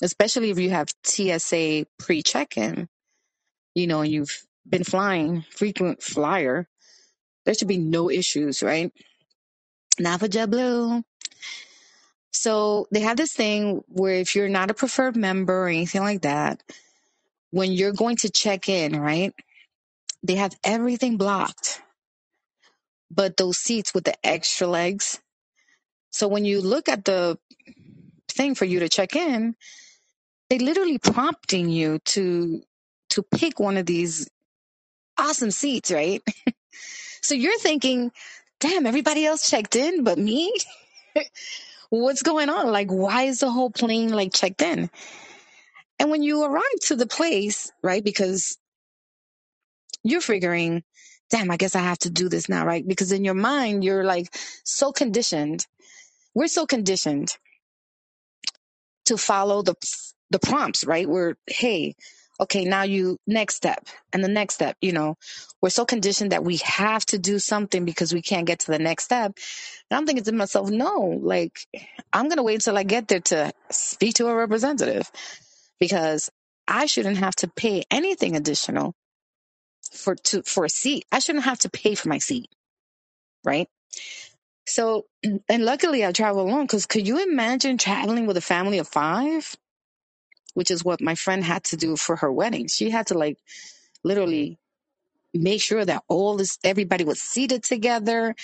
[0.03, 2.89] especially if you have TSA pre check in,
[3.75, 6.69] you know, you've been flying, frequent flyer,
[7.45, 8.93] there should be no issues, right?
[9.99, 11.03] Not for JetBlue.
[12.33, 16.23] So they have this thing where if you're not a preferred member or anything like
[16.23, 16.63] that,
[17.51, 19.33] when you're going to check in, right?
[20.25, 21.81] They have everything blocked,
[23.11, 25.21] but those seats with the extra legs.
[26.15, 27.37] So when you look at the
[28.29, 29.57] thing for you to check in,
[30.49, 32.63] they literally prompting you to
[33.11, 34.29] to pick one of these
[35.19, 36.23] awesome seats, right?
[37.23, 38.13] So you're thinking,
[38.61, 40.55] damn, everybody else checked in, but me?
[41.91, 42.71] What's going on?
[42.71, 44.91] Like, why is the whole plane like checked in?
[45.99, 48.05] And when you arrive to the place, right?
[48.05, 48.59] Because
[50.03, 50.85] you're figuring,
[51.31, 52.87] damn, I guess I have to do this now, right?
[52.87, 54.29] Because in your mind, you're like
[54.65, 55.67] so conditioned.
[56.35, 57.31] We're so conditioned
[59.07, 59.77] to follow the
[60.31, 61.09] the prompts, right?
[61.09, 61.97] We're hey,
[62.41, 65.17] okay, now you next step and the next step, you know.
[65.63, 68.81] We're so conditioned that we have to do something because we can't get to the
[68.81, 69.35] next step.
[69.91, 71.59] And I'm thinking to myself, no, like
[72.13, 75.11] I'm gonna wait until I get there to speak to a representative
[75.81, 76.31] because
[76.69, 78.95] I shouldn't have to pay anything additional
[79.93, 81.05] for to for a seat.
[81.13, 82.49] I shouldn't have to pay for my seat,
[83.45, 83.69] right?
[84.67, 85.07] So,
[85.49, 89.49] and luckily I travel alone because could you imagine traveling with a family of five?
[90.55, 92.69] which is what my friend had to do for her wedding.
[92.69, 93.39] She had to like
[94.05, 94.59] literally
[95.35, 98.35] make sure that all this everybody was seated together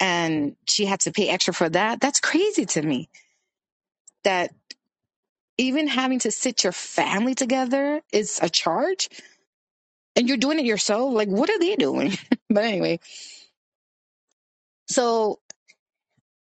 [0.00, 2.00] and she had to pay extra for that.
[2.00, 3.10] That's crazy to me.
[4.24, 4.52] That
[5.58, 9.08] even having to sit your family together is a charge
[10.16, 11.14] and you're doing it yourself.
[11.14, 12.12] Like what are they doing?
[12.50, 13.00] but anyway,
[14.88, 15.40] so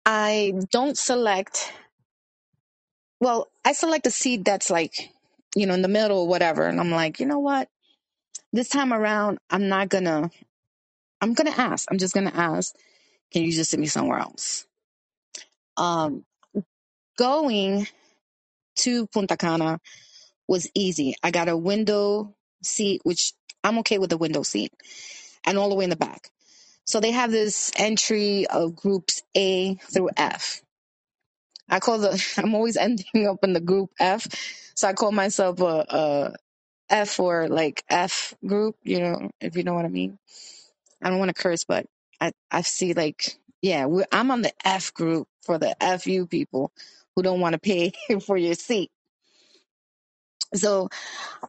[0.07, 1.73] I don't select
[3.21, 5.11] well, I select a seat that's like,
[5.55, 6.66] you know, in the middle or whatever.
[6.66, 7.69] And I'm like, you know what?
[8.53, 10.31] This time around, I'm not gonna
[11.21, 11.88] I'm gonna ask.
[11.90, 12.75] I'm just gonna ask.
[13.33, 14.66] Can you just send me somewhere else?
[15.77, 16.25] Um,
[17.19, 17.87] going
[18.77, 19.81] to Punta Cana
[20.49, 21.14] was easy.
[21.23, 24.73] I got a window seat, which I'm okay with the window seat,
[25.45, 26.31] and all the way in the back.
[26.90, 30.61] So they have this entry of groups A through F.
[31.68, 32.22] I call the.
[32.38, 34.26] I'm always ending up in the group F,
[34.74, 36.35] so I call myself a, a
[36.90, 38.76] F or like F group.
[38.83, 40.18] You know, if you know what I mean.
[41.03, 41.87] I don't want to curse, but
[42.20, 46.72] I, I see like, yeah, we're, I'm on the F group for the FU people
[47.14, 47.92] who don't want to pay
[48.26, 48.90] for your seat.
[50.55, 50.88] So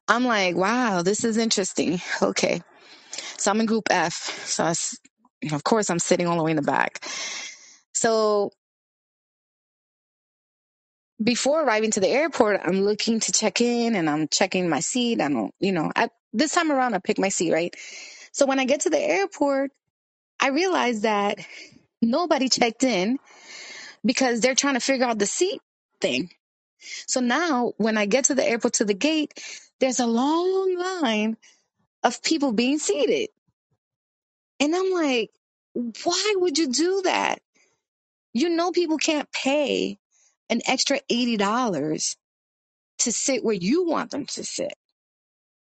[0.07, 1.99] I'm like, wow, this is interesting.
[2.21, 2.61] Okay.
[3.37, 4.13] So I'm in group F.
[4.47, 4.73] So I,
[5.51, 7.05] of course I'm sitting all the way in the back.
[7.93, 8.51] So
[11.23, 15.21] before arriving to the airport, I'm looking to check in and I'm checking my seat.
[15.21, 15.91] I don't, you know,
[16.33, 17.75] this time around I pick my seat, right?
[18.31, 19.71] So when I get to the airport,
[20.39, 21.39] I realize that
[22.01, 23.19] nobody checked in
[24.05, 25.61] because they're trying to figure out the seat
[26.01, 26.31] thing.
[27.07, 29.33] So now when I get to the airport to the gate,
[29.79, 31.37] there's a long line
[32.03, 33.29] of people being seated.
[34.61, 35.31] And I'm like,
[36.05, 37.39] why would you do that?
[38.33, 39.97] You know, people can't pay
[40.49, 41.37] an extra $80
[42.99, 44.73] to sit where you want them to sit.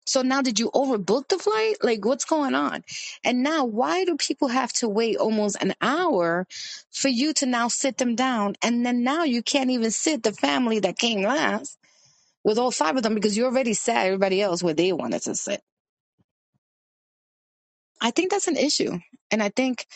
[0.08, 1.78] So now did you overbook the flight?
[1.84, 2.84] Like what's going on?
[3.24, 6.48] And now why do people have to wait almost an hour
[6.92, 8.56] for you to now sit them down?
[8.64, 11.78] And then now you can't even sit the family that came last
[12.44, 15.36] with all five of them because you already sat everybody else where they wanted to
[15.36, 15.62] sit.
[18.02, 19.00] I think that's an issue.
[19.32, 19.88] And I think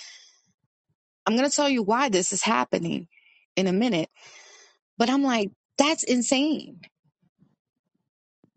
[1.27, 3.07] I'm going to tell you why this is happening
[3.55, 4.09] in a minute.
[4.97, 6.81] But I'm like, that's insane.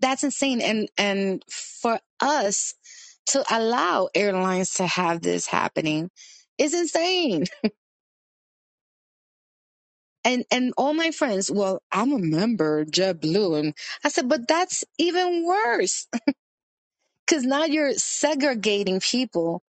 [0.01, 0.61] That's insane.
[0.63, 2.75] And, and for us
[3.29, 6.11] to allow airlines to have this happening
[6.59, 7.47] is insane.
[10.25, 13.75] And and all my friends, well, I'm a member JetBlue, and
[14.05, 16.09] I said, but that's even worse
[17.33, 19.63] because now you're segregating people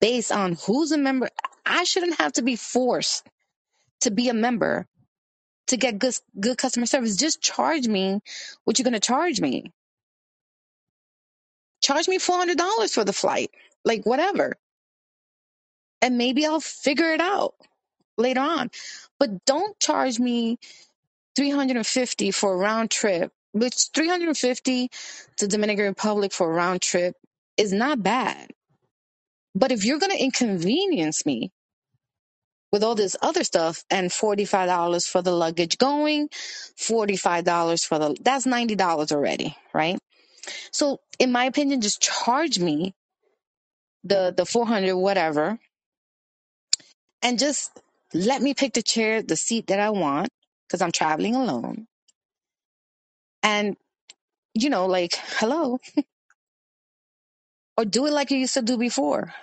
[0.00, 1.28] based on who's a member.
[1.66, 3.26] I shouldn't have to be forced
[4.00, 4.86] to be a member
[5.66, 7.16] to get good good customer service.
[7.16, 8.20] Just charge me
[8.64, 9.70] what you're gonna charge me.
[11.82, 13.50] Charge me four hundred dollars for the flight,
[13.84, 14.54] like whatever,
[16.00, 17.54] and maybe I'll figure it out
[18.16, 18.70] later on.
[19.18, 20.58] But don't charge me
[21.36, 24.90] 350 for a round trip, which 350
[25.38, 27.14] to Dominican Republic for a round trip
[27.56, 28.50] is not bad.
[29.54, 31.52] But if you're going to inconvenience me
[32.72, 38.46] with all this other stuff and $45 for the luggage going, $45 for the, that's
[38.46, 39.98] $90 already, right?
[40.72, 42.94] So in my opinion, just charge me
[44.02, 45.58] the, the 400, whatever,
[47.22, 47.70] and just
[48.12, 50.28] let me pick the chair, the seat that I want
[50.66, 51.86] because I'm traveling alone.
[53.44, 53.76] And,
[54.54, 55.80] you know, like, hello,
[57.78, 59.34] or do it like you used to do before.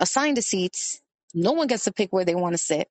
[0.00, 1.00] Assign the seats.
[1.34, 2.88] No one gets to pick where they want to sit.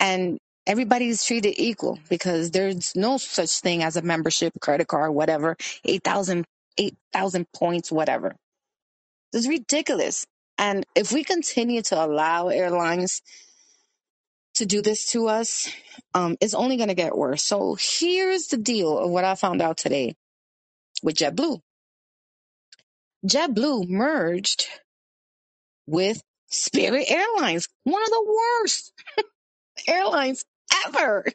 [0.00, 5.56] And everybody's treated equal because there's no such thing as a membership, credit card, whatever,
[5.84, 6.46] 8,000
[6.78, 8.36] 8,000 points, whatever.
[9.32, 10.26] It's ridiculous.
[10.58, 13.22] And if we continue to allow airlines
[14.58, 15.68] to do this to us,
[16.14, 17.42] um, it's only going to get worse.
[17.42, 20.14] So here's the deal of what I found out today
[21.02, 21.60] with JetBlue.
[23.26, 24.66] JetBlue merged
[25.86, 28.92] with Spirit Airlines, one of the worst
[29.88, 30.44] airlines
[30.86, 31.26] ever.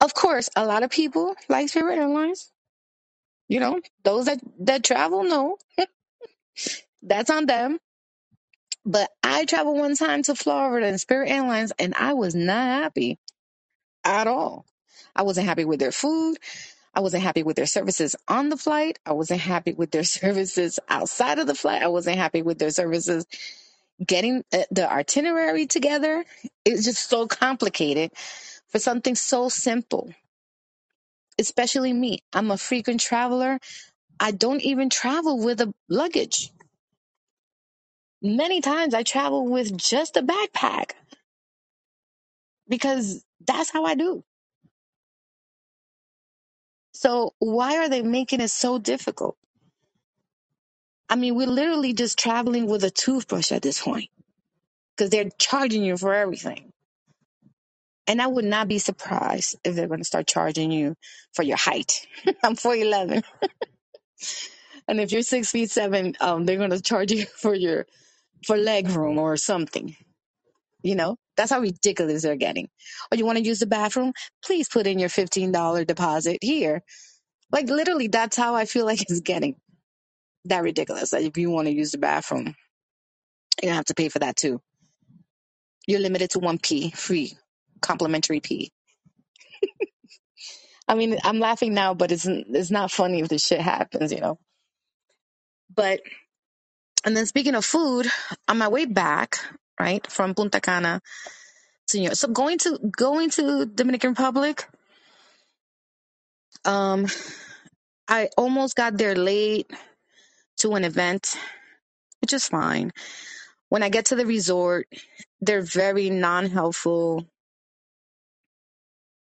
[0.00, 2.50] Of course, a lot of people like Spirit Airlines.
[3.48, 5.56] You know, those that, that travel know
[7.02, 7.78] that's on them.
[8.86, 13.18] But I traveled one time to Florida in Spirit Airlines and I was not happy
[14.04, 14.66] at all.
[15.16, 16.38] I wasn't happy with their food.
[16.94, 18.98] I wasn't happy with their services on the flight.
[19.06, 21.82] I wasn't happy with their services outside of the flight.
[21.82, 23.26] I wasn't happy with their services
[24.06, 26.24] getting uh, the itinerary together.
[26.64, 28.12] It's just so complicated
[28.68, 30.10] for something so simple.
[31.38, 32.20] especially me.
[32.32, 33.58] I'm a frequent traveler.
[34.20, 36.52] I don't even travel with a luggage.
[38.26, 40.92] Many times I travel with just a backpack
[42.68, 44.24] because that's how I do.
[46.94, 49.36] So why are they making it so difficult?
[51.08, 54.10] I mean, we're literally just traveling with a toothbrush at this point
[54.96, 56.72] because they're charging you for everything.
[58.08, 60.96] And I would not be surprised if they're going to start charging you
[61.34, 62.06] for your height.
[62.44, 63.24] I'm 4'11.
[64.88, 67.86] And if you're six feet seven, um, they're going to charge you for your,
[68.46, 69.90] for leg room or something
[70.84, 72.70] You know, that's how ridiculous they're getting.
[73.12, 74.14] Or you want to use the bathroom?
[74.44, 75.52] Please put in your $15
[75.86, 76.82] deposit here.
[77.52, 79.56] Like literally, that's how I feel like it's getting
[80.46, 81.10] that ridiculous.
[81.10, 82.46] That if you want to use the bathroom,
[83.62, 84.60] you're gonna have to pay for that too.
[85.86, 87.36] You're limited to one P free,
[87.82, 88.72] complimentary P.
[90.88, 94.20] I mean, I'm laughing now, but it's it's not funny if this shit happens, you
[94.20, 94.38] know.
[95.74, 96.00] But
[97.06, 98.08] and then speaking of food,
[98.48, 99.38] on my way back,
[99.80, 101.02] right from Punta Cana
[101.94, 104.66] York, so going to going to Dominican Republic,
[106.64, 107.06] um,
[108.08, 109.70] I almost got there late
[110.58, 111.36] to an event,
[112.22, 112.92] which is fine.
[113.70, 114.88] When I get to the resort,
[115.40, 117.26] they're very non helpful,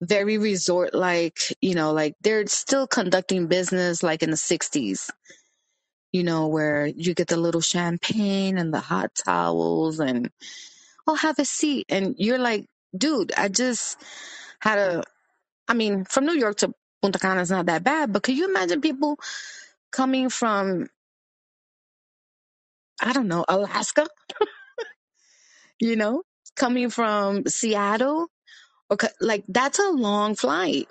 [0.01, 5.09] very resort like, you know, like they're still conducting business like in the 60s,
[6.13, 10.29] you know, where you get the little champagne and the hot towels and,
[11.07, 11.87] oh, have a seat.
[11.89, 13.99] And you're like, dude, I just
[14.59, 15.03] had a,
[15.67, 18.47] I mean, from New York to Punta Cana is not that bad, but can you
[18.47, 19.17] imagine people
[19.91, 20.87] coming from,
[23.01, 24.07] I don't know, Alaska,
[25.79, 26.21] you know,
[26.55, 28.27] coming from Seattle?
[28.91, 30.87] Okay, like that's a long flight.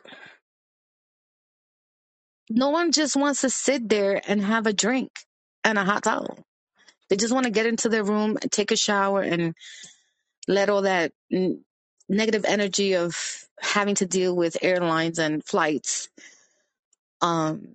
[2.51, 5.11] No one just wants to sit there and have a drink
[5.65, 6.39] and a hot towel.
[7.09, 9.55] They just want to get into their room, take a shower, and
[10.49, 11.13] let all that
[12.09, 13.17] negative energy of
[13.61, 16.09] having to deal with airlines and flights
[17.21, 17.69] um,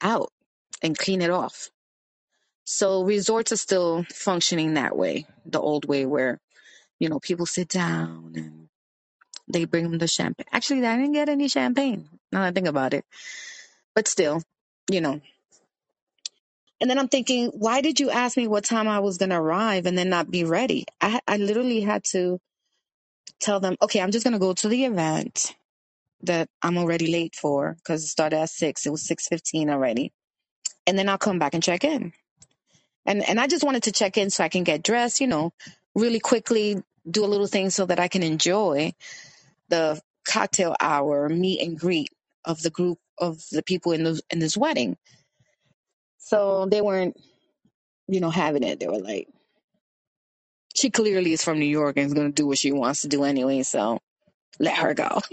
[0.00, 0.30] out
[0.82, 1.70] and clean it off.
[2.64, 6.40] So resorts are still functioning that way, the old way where
[6.98, 8.68] you know people sit down and
[9.52, 10.46] they bring them the champagne.
[10.52, 12.08] Actually, I didn't get any champagne.
[12.32, 13.04] Now that I think about it,
[13.94, 14.42] but still,
[14.90, 15.12] you know
[16.80, 19.38] And then I'm thinking, why did you ask me what time I was going to
[19.38, 20.86] arrive and then not be ready?
[21.02, 22.40] I, I literally had to
[23.40, 25.54] tell them, okay, I'm just going to go to the event
[26.22, 28.86] that I'm already late for because it started at six.
[28.86, 30.12] It was 6.15 already.
[30.86, 32.12] And then I'll come back and check in.
[33.06, 35.52] And, and I just wanted to check in so I can get dressed, you know,
[35.94, 38.92] really quickly do a little thing so that I can enjoy
[39.70, 42.10] the cocktail hour meet and greet
[42.44, 44.96] of the group of the people in the, in this wedding.
[46.18, 47.16] So they weren't,
[48.08, 48.80] you know, having it.
[48.80, 49.28] They were like,
[50.74, 53.08] she clearly is from New York and is going to do what she wants to
[53.08, 53.62] do anyway.
[53.62, 54.00] So
[54.58, 55.20] let her go.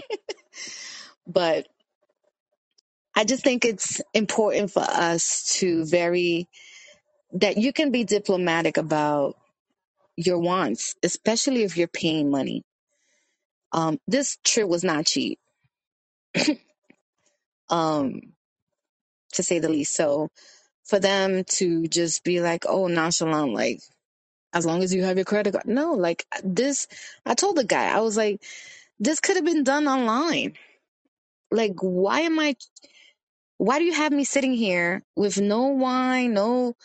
[1.26, 1.66] But
[3.16, 6.48] I just think it's important for us to very,
[7.34, 9.36] that you can be diplomatic about
[10.16, 12.64] your wants, especially if you're paying money.
[13.72, 15.38] Um, this trip was not cheap,
[17.72, 18.22] um,
[19.34, 19.96] to say the least.
[19.96, 20.30] So
[20.86, 23.80] for them to just be like, oh, nonchalant, like,
[24.54, 25.66] as long as you have your credit card.
[25.66, 26.88] No, like this,
[27.26, 28.42] I told the guy, I was like,
[29.00, 30.54] this could have been done online.
[31.52, 32.56] Like, why am I
[33.58, 36.76] Why do you have me sitting here with no wine, no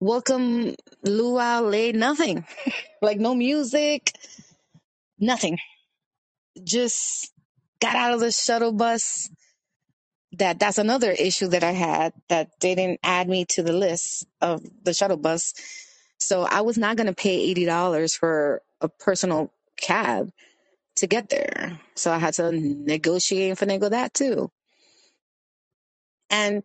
[0.00, 2.46] welcome luau lei, nothing?
[3.02, 4.12] like no music,
[5.18, 5.58] nothing.
[6.64, 7.32] Just
[7.80, 9.30] got out of the shuttle bus.
[10.36, 14.26] That that's another issue that I had that they didn't add me to the list
[14.42, 15.54] of the shuttle bus.
[16.18, 20.30] So I was not going to pay eighty dollars for a personal cab
[20.96, 21.80] to get there.
[21.96, 24.50] So I had to negotiate and finagle that too.
[26.30, 26.62] And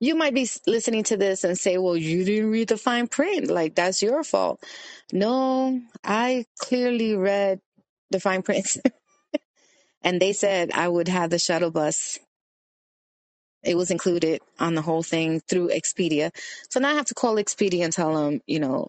[0.00, 3.50] you might be listening to this and say, well, you didn't read the fine print.
[3.50, 4.62] Like, that's your fault.
[5.12, 7.60] No, I clearly read
[8.10, 8.76] the fine print.
[10.02, 12.18] and they said I would have the shuttle bus.
[13.66, 16.32] It was included on the whole thing through Expedia.
[16.70, 18.88] So now I have to call Expedia and tell them, you know,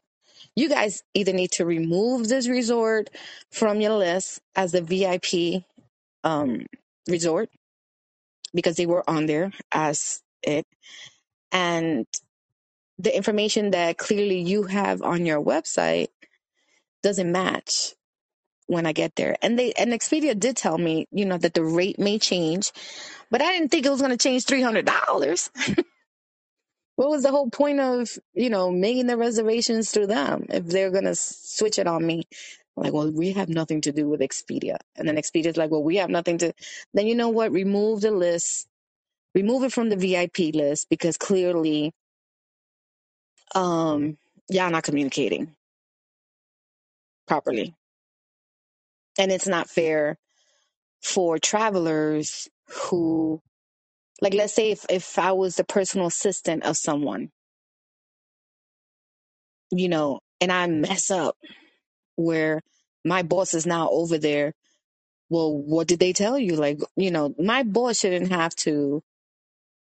[0.55, 3.09] you guys either need to remove this resort
[3.51, 5.63] from your list as a VIP
[6.23, 6.65] um,
[7.09, 7.49] resort
[8.53, 10.65] because they were on there as it.
[11.51, 12.07] And
[12.99, 16.09] the information that clearly you have on your website
[17.03, 17.95] doesn't match
[18.67, 19.37] when I get there.
[19.43, 22.71] And they and Expedia did tell me, you know, that the rate may change,
[23.31, 25.51] but I didn't think it was going to change three hundred dollars.
[26.97, 30.91] what was the whole point of you know making the reservations through them if they're
[30.91, 32.25] going to switch it on me?
[32.77, 34.77] Like, well, we have nothing to do with Expedia.
[34.97, 36.53] And then Expedia's like, well, we have nothing to.
[36.93, 37.51] Then you know what?
[37.51, 38.67] Remove the list.
[39.35, 41.93] Remove it from the VIP list because clearly,
[43.55, 44.17] um,
[44.49, 45.55] y'all not communicating
[47.27, 47.75] properly
[49.19, 50.17] and it's not fair
[51.01, 53.41] for travelers who
[54.21, 57.29] like let's say if, if i was the personal assistant of someone
[59.71, 61.35] you know and i mess up
[62.15, 62.61] where
[63.05, 64.53] my boss is now over there
[65.29, 66.55] well what did they tell you?
[66.55, 69.03] Like you know my boss shouldn't have to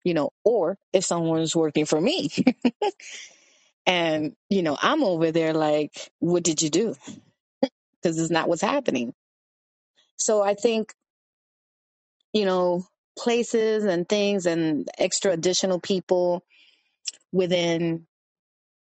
[0.03, 2.29] you know or if someone's working for me.
[3.87, 6.95] And you know i'm over there like what did you do?
[8.01, 9.13] Because it's not what's happening
[10.19, 10.93] so i think
[12.33, 12.85] you know
[13.17, 16.43] places and things and extra additional people
[17.31, 18.05] within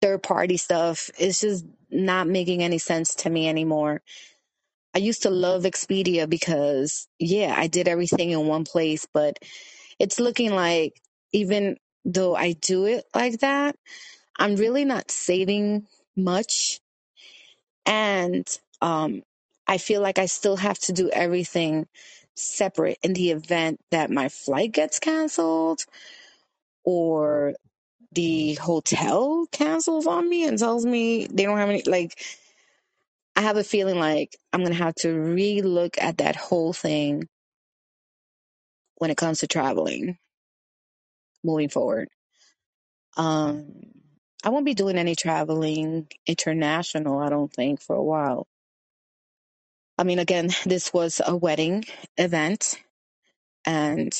[0.01, 4.01] third party stuff it's just not making any sense to me anymore.
[4.95, 9.39] I used to love expedia because yeah i did everything in one place but
[9.99, 10.99] it's looking like
[11.33, 13.75] even though i do it like that
[14.39, 16.79] i'm really not saving much.
[17.85, 18.47] And
[18.81, 19.23] um
[19.67, 21.87] i feel like i still have to do everything
[22.35, 25.85] separate in the event that my flight gets canceled
[26.85, 27.53] or
[28.13, 32.13] the hotel cancels on me and tells me they don't have any like
[33.35, 37.29] I have a feeling like I'm gonna have to re-look at that whole thing
[38.97, 40.17] when it comes to traveling
[41.43, 42.09] moving forward.
[43.17, 43.73] Um
[44.43, 48.47] I won't be doing any traveling international, I don't think, for a while.
[49.97, 51.85] I mean again, this was a wedding
[52.17, 52.79] event
[53.65, 54.13] and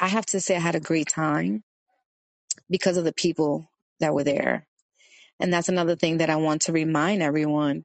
[0.00, 1.64] I have to say I had a great time
[2.70, 3.70] because of the people
[4.00, 4.66] that were there.
[5.40, 7.84] And that's another thing that I want to remind everyone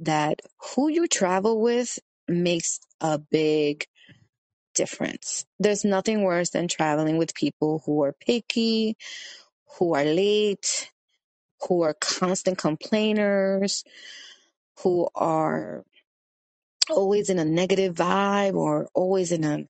[0.00, 0.40] that
[0.74, 1.98] who you travel with
[2.28, 3.86] makes a big
[4.74, 5.46] difference.
[5.60, 8.96] There's nothing worse than traveling with people who are picky,
[9.78, 10.90] who are late,
[11.68, 13.84] who are constant complainers,
[14.82, 15.84] who are
[16.90, 19.66] always in a negative vibe or always in a,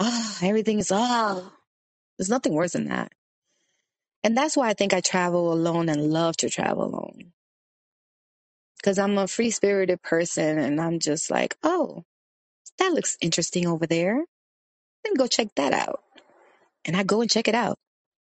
[0.00, 1.52] ah, everything is, ah.
[2.18, 3.12] There's nothing worse than that.
[4.24, 7.32] And that's why I think I travel alone and love to travel alone.
[8.78, 12.04] Because I'm a free spirited person and I'm just like, oh,
[12.78, 14.16] that looks interesting over there.
[15.04, 16.02] Let me go check that out.
[16.84, 17.78] And I go and check it out.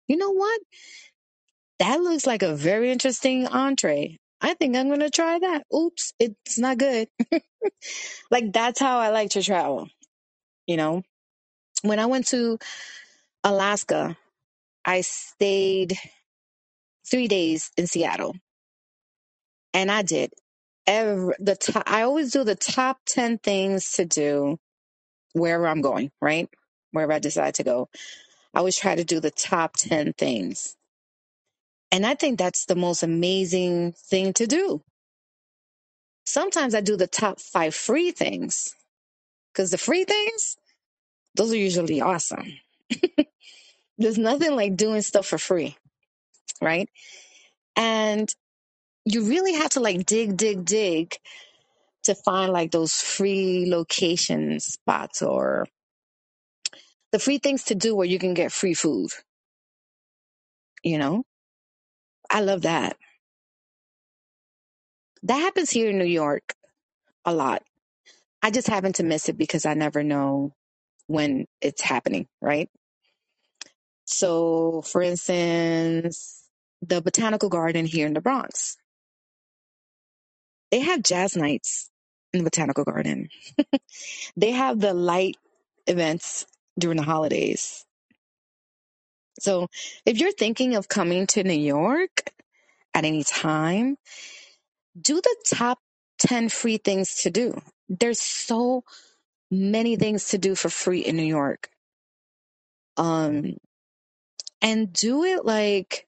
[0.08, 0.60] You know what?
[1.78, 4.18] That looks like a very interesting entree.
[4.44, 5.64] I think I'm going to try that.
[5.74, 7.08] Oops, it's not good.
[8.30, 9.88] like that's how I like to travel.
[10.66, 11.02] You know,
[11.82, 12.58] when I went to
[13.44, 14.16] Alaska,
[14.84, 15.98] I stayed
[17.10, 18.36] three days in Seattle
[19.74, 20.32] and I did
[20.86, 24.58] every, the top, I always do the top 10 things to do
[25.34, 26.48] wherever I'm going, right?
[26.92, 27.88] Wherever I decide to go.
[28.54, 30.76] I always try to do the top 10 things.
[31.94, 34.82] And I think that's the most amazing thing to do.
[36.26, 38.74] Sometimes I do the top five free things
[39.52, 40.56] because the free things,
[41.36, 42.54] those are usually awesome.
[43.98, 45.76] There's nothing like doing stuff for free,
[46.60, 46.88] right?
[47.76, 48.28] And
[49.04, 51.14] you really have to like dig, dig, dig
[52.02, 55.68] to find like those free location spots or
[57.12, 59.10] the free things to do where you can get free food.
[60.82, 61.22] You know,
[62.30, 62.96] I love that.
[65.24, 66.54] That happens here in New York
[67.24, 67.62] a lot.
[68.42, 70.54] I just happen to miss it because I never know
[71.06, 72.68] when it's happening, right?
[74.06, 76.44] So, for instance,
[76.82, 78.76] the botanical garden here in the Bronx,
[80.70, 81.90] they have jazz nights
[82.32, 83.28] in the botanical garden.
[84.36, 85.36] they have the light
[85.86, 86.46] events
[86.78, 87.84] during the holidays.
[89.44, 89.68] So,
[90.06, 92.32] if you're thinking of coming to New York
[92.94, 93.96] at any time,
[95.00, 95.78] do the top
[96.20, 97.60] 10 free things to do.
[97.88, 98.84] There's so
[99.50, 101.70] many things to do for free in New York.
[102.98, 103.56] Um,
[104.62, 106.06] and do it like,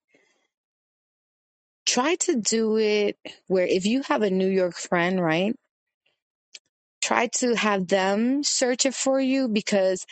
[1.86, 3.18] try to do it
[3.48, 5.54] where if you have a New York friend, right?
[7.02, 10.06] Try to have them search it for you because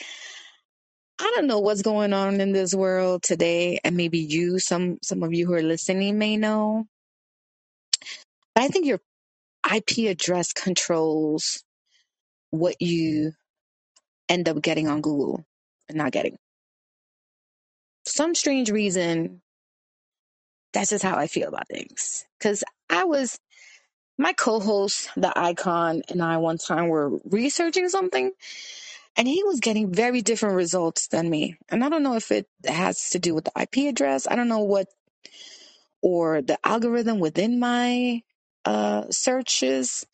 [1.18, 3.80] I don't know what's going on in this world today.
[3.84, 6.86] And maybe you, some, some of you who are listening may know,
[8.54, 9.00] but I think your
[9.74, 11.64] IP address controls
[12.50, 13.32] what you
[14.28, 15.44] end up getting on Google
[15.88, 16.38] and not getting.
[18.06, 19.42] For some strange reason,
[20.74, 22.24] that's just how I feel about things.
[22.38, 23.38] Because I was,
[24.18, 28.32] my co host, the icon, and I one time were researching something,
[29.16, 31.56] and he was getting very different results than me.
[31.70, 34.28] And I don't know if it has to do with the IP address.
[34.28, 34.88] I don't know what,
[36.02, 38.22] or the algorithm within my
[38.64, 40.06] uh, searches,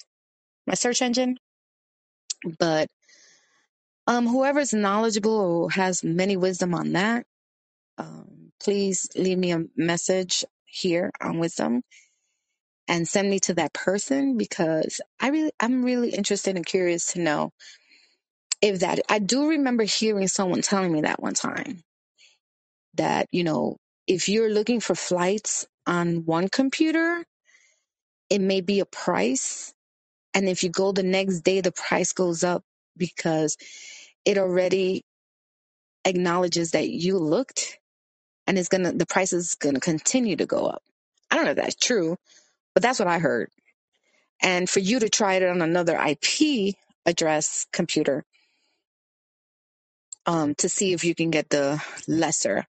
[0.66, 1.38] my search engine.
[2.58, 2.88] But
[4.06, 5.32] um, whoever's knowledgeable
[5.64, 7.26] or has many wisdom on that,
[7.98, 11.82] um, please leave me a message here on Wisdom
[12.88, 17.20] and send me to that person because I really, I'm really interested and curious to
[17.20, 17.52] know
[18.62, 21.82] if that, I do remember hearing someone telling me that one time
[22.94, 27.24] that, you know, if you're looking for flights on one computer,
[28.30, 29.72] it may be a price.
[30.34, 32.64] And if you go the next day, the price goes up
[32.96, 33.56] because
[34.24, 35.04] it already
[36.04, 37.78] acknowledges that you looked
[38.46, 40.82] and it's going to, the price is going to continue to go up.
[41.30, 42.16] I don't know if that's true,
[42.74, 43.50] but that's what I heard.
[44.42, 48.24] And for you to try it on another IP address computer
[50.30, 52.66] um, to see if you can get the lesser,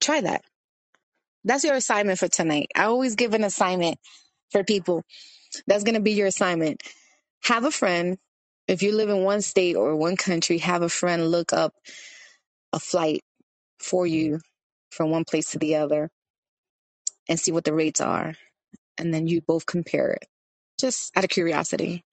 [0.00, 0.42] try that.
[1.44, 2.68] That's your assignment for tonight.
[2.76, 3.98] I always give an assignment
[4.52, 5.04] for people.
[5.66, 6.82] That's going to be your assignment.
[7.44, 8.18] Have a friend.
[8.68, 11.74] If you live in one state or one country, have a friend look up
[12.72, 13.22] a flight
[13.80, 14.40] for you
[14.90, 16.10] from one place to the other
[17.28, 18.34] and see what the rates are.
[18.98, 20.26] And then you both compare it
[20.80, 22.04] just out of curiosity.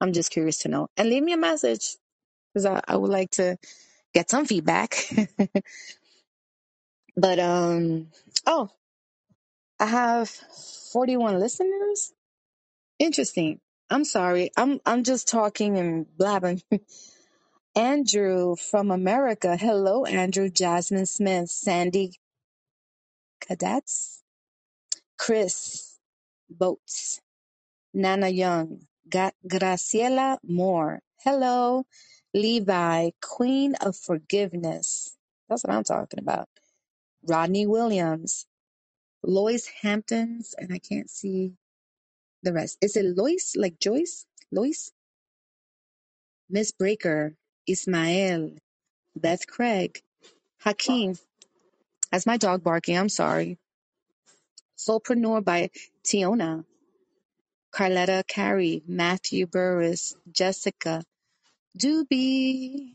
[0.00, 0.88] I'm just curious to know.
[0.96, 1.96] And leave me a message
[2.54, 3.58] because I, I would like to
[4.14, 4.96] get some feedback.
[7.16, 8.08] but um
[8.46, 8.70] oh,
[9.80, 10.30] I have
[10.92, 12.12] 41 listeners.
[12.98, 13.60] Interesting.
[13.90, 14.50] I'm sorry.
[14.56, 16.62] I'm I'm just talking and blabbing.
[17.76, 19.56] Andrew from America.
[19.56, 20.50] Hello, Andrew.
[20.50, 22.12] Jasmine Smith, Sandy
[23.40, 24.22] Cadets,
[25.18, 25.98] Chris
[26.50, 27.20] Boats,
[27.94, 31.00] Nana Young, Ga- Graciela Moore.
[31.24, 31.84] Hello,
[32.34, 35.16] Levi, Queen of Forgiveness.
[35.48, 36.48] That's what I'm talking about.
[37.26, 38.46] Rodney Williams,
[39.22, 41.54] Lois Hamptons, and I can't see
[42.42, 42.78] the rest.
[42.82, 44.26] Is it Lois, like Joyce?
[44.52, 44.92] Lois?
[46.50, 47.34] Miss Breaker,
[47.68, 48.52] Ismael,
[49.16, 50.02] Beth Craig,
[50.60, 51.16] Hakeem.
[52.12, 52.98] That's my dog barking.
[52.98, 53.58] I'm sorry.
[54.78, 55.70] Soulpreneur by
[56.04, 56.64] Tiona,
[57.74, 61.02] Carletta Carey, Matthew Burris, Jessica,
[61.78, 62.94] Doobie,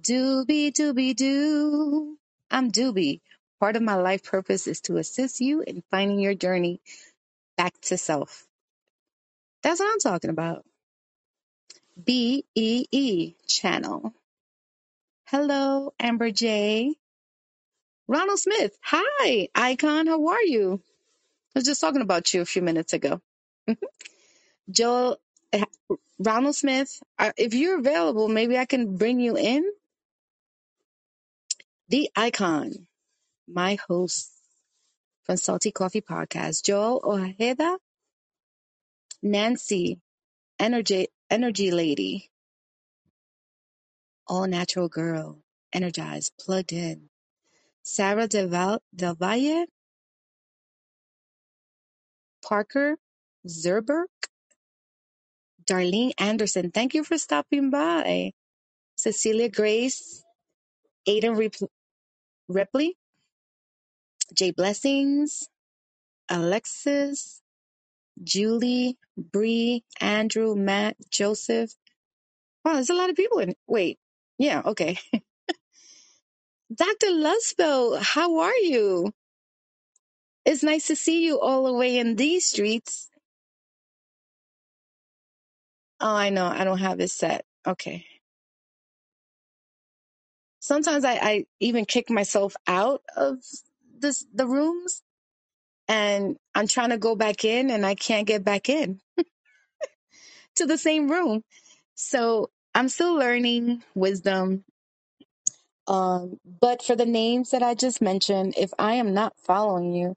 [0.00, 2.18] Doobie, Doobie, Doo.
[2.50, 3.20] I'm Doobie.
[3.60, 6.80] Part of my life purpose is to assist you in finding your journey
[7.56, 8.46] back to self.
[9.62, 10.64] That's what I'm talking about.
[12.04, 14.14] B E E channel.
[15.26, 16.94] Hello, Amber J.
[18.08, 18.76] Ronald Smith.
[18.82, 20.06] Hi, Icon.
[20.08, 20.82] How are you?
[21.54, 23.20] I was just talking about you a few minutes ago.
[24.70, 25.18] Joel,
[26.18, 27.02] Ronald Smith,
[27.36, 29.64] if you're available, maybe I can bring you in.
[31.90, 32.72] The Icon,
[33.48, 34.30] my host
[35.24, 36.64] from Salty Coffee Podcast.
[36.64, 37.78] Joel Ojeda,
[39.22, 40.00] Nancy,
[40.58, 42.30] Energy, Energy Lady,
[44.28, 45.40] All Natural Girl,
[45.72, 47.08] Energized, Plugged In.
[47.84, 49.66] Sarah Del, Val- Del Valle,
[52.46, 52.96] Parker,
[53.48, 54.04] Zerber,
[55.68, 56.70] Darlene Anderson.
[56.70, 58.32] Thank you for stopping by.
[58.96, 60.24] Cecilia Grace,
[61.08, 61.70] Aiden Rip-
[62.48, 62.96] Ripley,
[64.34, 65.48] Jay Blessings,
[66.28, 67.42] Alexis,
[68.22, 71.72] Julie, Bree, Andrew, Matt, Joseph.
[72.64, 73.54] Wow, there's a lot of people in.
[73.66, 73.98] Wait,
[74.38, 74.98] yeah, okay.
[76.74, 77.08] Dr.
[77.08, 79.12] Lusbo, how are you?
[80.44, 83.10] It's nice to see you all the way in these streets.
[86.00, 86.46] Oh, I know.
[86.46, 87.44] I don't have it set.
[87.66, 88.06] Okay.
[90.60, 93.38] Sometimes I, I even kick myself out of
[93.98, 95.02] this the rooms
[95.88, 99.00] and I'm trying to go back in and I can't get back in
[100.56, 101.42] to the same room.
[101.96, 104.64] So I'm still learning wisdom.
[105.88, 110.16] Um, but for the names that I just mentioned, if I am not following you,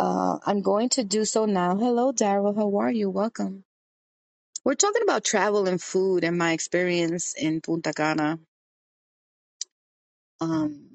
[0.00, 1.76] uh, I'm going to do so now.
[1.76, 2.56] Hello, Daryl.
[2.56, 3.10] How are you?
[3.10, 3.64] Welcome.
[4.66, 8.40] We're talking about travel and food and my experience in Punta Cana.
[10.40, 10.88] Um,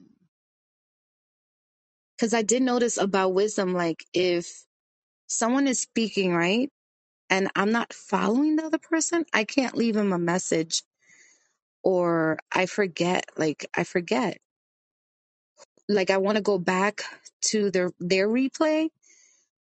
[2.20, 4.48] cause I did notice about wisdom, like if
[5.28, 6.70] someone is speaking, right?
[7.30, 10.84] And I'm not following the other person, I can't leave them a message
[11.84, 14.40] or I forget, like I forget.
[15.90, 17.04] Like I want to go back
[17.48, 18.90] to their their replay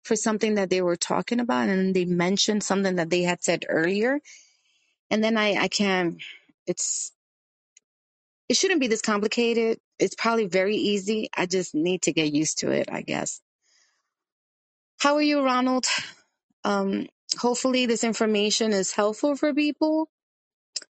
[0.06, 3.66] for something that they were talking about and they mentioned something that they had said
[3.68, 4.20] earlier.
[5.10, 6.22] And then I I can't
[6.66, 7.12] it's
[8.48, 9.78] it shouldn't be this complicated.
[9.98, 11.30] It's probably very easy.
[11.36, 13.40] I just need to get used to it, I guess.
[15.00, 15.86] How are you, Ronald?
[16.64, 20.08] Um hopefully this information is helpful for people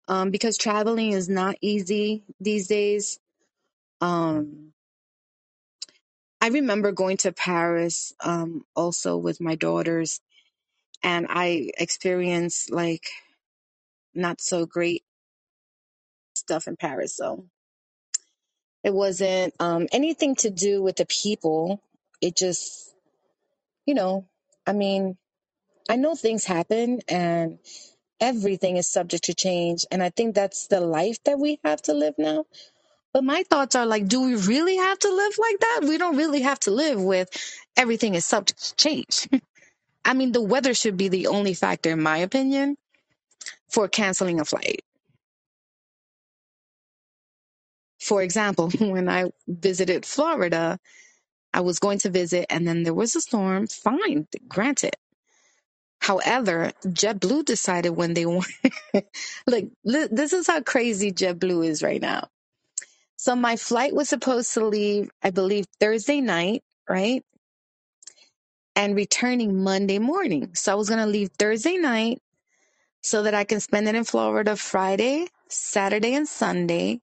[0.07, 3.19] um because traveling is not easy these days.
[4.01, 4.72] Um
[6.43, 10.19] I remember going to Paris um, also with my daughters,
[11.01, 13.05] and I experienced like
[14.13, 15.03] not so great
[16.35, 17.15] stuff in Paris.
[17.15, 17.45] So
[18.83, 21.81] it wasn't um, anything to do with the people.
[22.21, 22.93] It just,
[23.85, 24.27] you know,
[24.67, 25.17] I mean,
[25.89, 27.59] I know things happen and
[28.19, 29.85] everything is subject to change.
[29.91, 32.45] And I think that's the life that we have to live now.
[33.13, 35.81] But my thoughts are like, do we really have to live like that?
[35.83, 37.29] We don't really have to live with
[37.77, 39.29] everything is subject to change.
[40.05, 42.77] I mean, the weather should be the only factor, in my opinion,
[43.69, 44.81] for canceling a flight.
[48.01, 50.79] For example, when I visited Florida,
[51.53, 53.67] I was going to visit and then there was a storm.
[53.67, 54.95] Fine, granted.
[56.01, 58.47] However, JetBlue decided when they want,
[59.47, 62.29] like, this is how crazy JetBlue is right now.
[63.23, 67.23] So my flight was supposed to leave, I believe, Thursday night, right?
[68.75, 70.55] And returning Monday morning.
[70.55, 72.21] So I was going to leave Thursday night
[73.01, 76.99] so that I can spend it in Florida Friday, Saturday, and Sunday.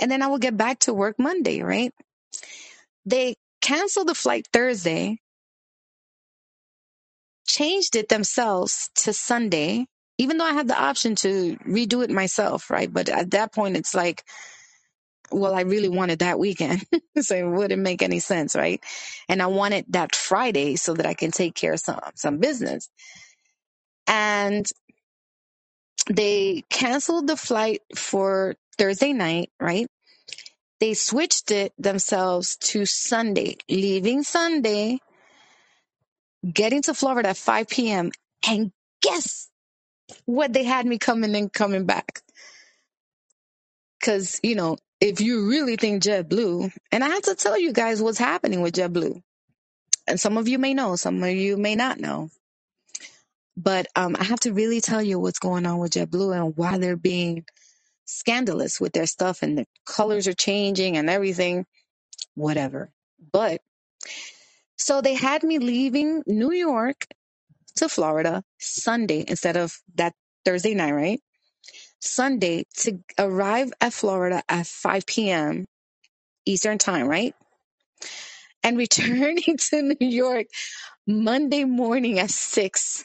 [0.00, 1.92] And then I will get back to work Monday, right?
[3.04, 5.18] They canceled the flight Thursday,
[7.48, 9.86] changed it themselves to Sunday,
[10.18, 12.92] even though I had the option to redo it myself, right?
[12.92, 14.24] But at that point, it's like,
[15.30, 16.84] well, I really wanted that weekend.
[17.20, 18.82] so it wouldn't make any sense, right?
[19.28, 22.88] And I wanted that Friday so that I can take care of some, some business.
[24.06, 24.66] And
[26.08, 29.88] they canceled the flight for Thursday night, right?
[30.80, 34.98] They switched it themselves to Sunday, leaving Sunday,
[36.52, 38.12] getting to Florida at 5 p.m.
[38.48, 38.72] And
[39.02, 39.48] guess
[40.26, 40.52] what?
[40.52, 42.20] They had me coming and coming back.
[44.02, 48.02] Cause, you know, if you really think JetBlue, and I have to tell you guys
[48.02, 49.22] what's happening with JetBlue,
[50.08, 52.30] and some of you may know, some of you may not know,
[53.56, 56.78] but um, I have to really tell you what's going on with JetBlue and why
[56.78, 57.44] they're being
[58.06, 61.66] scandalous with their stuff and the colors are changing and everything,
[62.34, 62.90] whatever.
[63.32, 63.60] But
[64.78, 67.06] so they had me leaving New York
[67.76, 71.20] to Florida Sunday instead of that Thursday night, right?
[72.00, 75.66] Sunday to arrive at Florida at 5 p.m.
[76.46, 77.34] Eastern time, right?
[78.64, 80.46] And returning to New York
[81.06, 83.04] Monday morning at 6.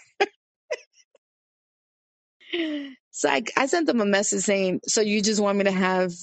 [3.12, 6.14] So I, I sent them a message saying, So you just want me to have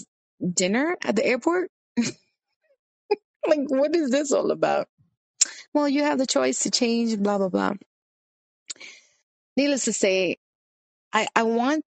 [0.55, 1.71] dinner at the airport?
[3.47, 4.89] Like, what is this all about?
[5.75, 7.75] Well, you have the choice to change, blah, blah, blah.
[9.57, 10.37] Needless to say,
[11.12, 11.85] I, I want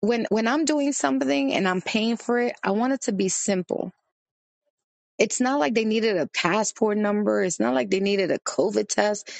[0.00, 3.28] when when I'm doing something and I'm paying for it, I want it to be
[3.30, 3.92] simple.
[5.18, 7.42] It's not like they needed a passport number.
[7.44, 9.30] It's not like they needed a COVID test.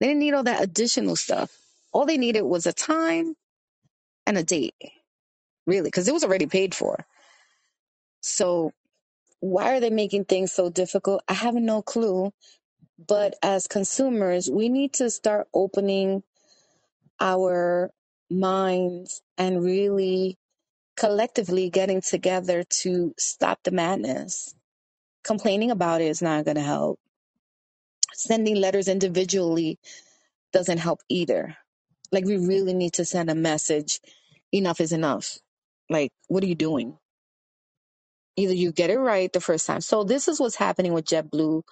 [0.00, 1.52] They didn't need all that additional stuff.
[1.92, 3.34] All they needed was a time
[4.26, 4.74] and a date,
[5.66, 7.06] really, because it was already paid for.
[8.22, 8.72] So
[9.40, 11.22] why are they making things so difficult?
[11.28, 12.32] I have no clue.
[13.08, 16.22] But as consumers, we need to start opening
[17.20, 17.90] our
[18.30, 20.36] minds and really
[20.96, 24.54] collectively getting together to stop the madness.
[25.24, 26.98] Complaining about it is not going to help.
[28.14, 29.78] Sending letters individually
[30.52, 31.56] doesn't help either.
[32.12, 34.00] Like, we really need to send a message
[34.52, 35.38] enough is enough.
[35.90, 36.98] Like, what are you doing?
[38.36, 39.80] Either you get it right the first time.
[39.82, 41.62] So, this is what's happening with JetBlue.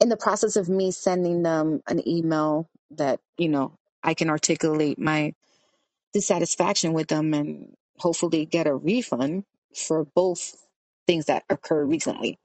[0.00, 4.98] In the process of me sending them an email that, you know, I can articulate
[4.98, 5.34] my
[6.14, 9.44] dissatisfaction with them and hopefully get a refund
[9.74, 10.54] for both
[11.06, 12.38] things that occurred recently.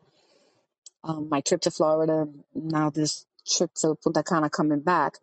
[1.04, 5.16] Um, my trip to Florida, now this trip to Punta Cana coming back.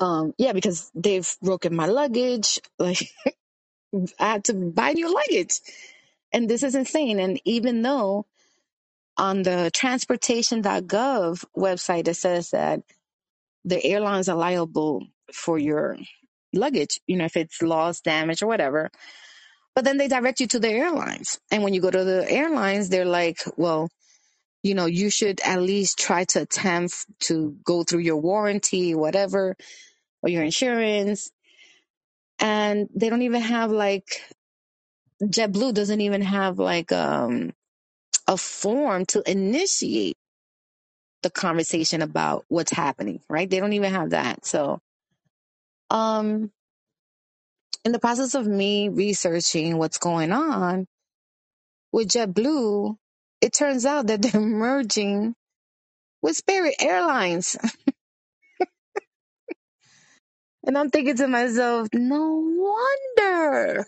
[0.00, 2.60] Um, yeah, because they've broken my luggage.
[2.78, 3.10] Like
[4.20, 5.60] I had to buy new luggage,
[6.32, 7.20] and this is insane.
[7.20, 8.26] And even though
[9.16, 12.82] on the transportation.gov website it says that
[13.64, 15.98] the airlines are liable for your
[16.54, 18.88] luggage, you know, if it's lost, damage, or whatever
[19.76, 21.40] But then they direct you to the airlines.
[21.50, 23.90] And when you go to the airlines, they're like, well,
[24.62, 29.56] you know, you should at least try to attempt to go through your warranty, whatever,
[30.22, 31.30] or your insurance.
[32.40, 34.22] And they don't even have like,
[35.22, 37.52] JetBlue doesn't even have like um,
[38.28, 40.16] a form to initiate
[41.22, 43.50] the conversation about what's happening, right?
[43.50, 44.46] They don't even have that.
[44.46, 44.80] So,
[45.90, 46.52] um,
[47.84, 50.86] in the process of me researching what's going on
[51.92, 52.96] with JetBlue,
[53.40, 55.34] it turns out that they're merging
[56.22, 57.56] with Spirit Airlines.
[60.66, 62.36] And I'm thinking to myself, no
[63.18, 63.86] wonder.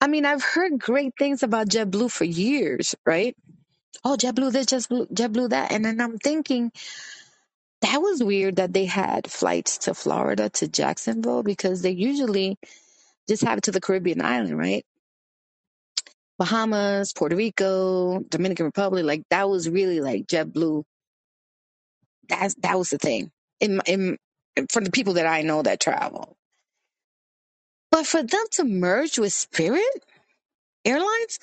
[0.00, 3.36] I mean, I've heard great things about JetBlue for years, right?
[4.04, 5.72] Oh, JetBlue this, JetBlue, JetBlue that.
[5.72, 6.72] And then I'm thinking,
[7.82, 12.58] that was weird that they had flights to Florida, to Jacksonville, because they usually
[13.28, 14.84] just have it to the Caribbean island, right?
[16.38, 20.84] Bahamas, Puerto Rico, Dominican Republic, like that was really like JetBlue.
[22.28, 23.30] That's, that was the thing
[23.60, 24.18] in, in,
[24.70, 26.36] for the people that I know that travel.
[27.90, 29.84] But for them to merge with Spirit
[30.84, 31.40] Airlines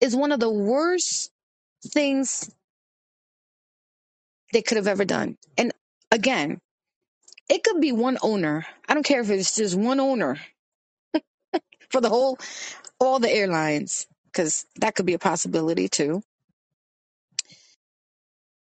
[0.00, 1.30] is one of the worst
[1.88, 2.50] things
[4.52, 5.38] they could have ever done.
[5.58, 5.72] And
[6.12, 6.60] again,
[7.50, 8.66] it could be one owner.
[8.88, 10.38] I don't care if it's just one owner
[11.90, 12.38] for the whole,
[13.00, 16.22] all the airlines, because that could be a possibility too.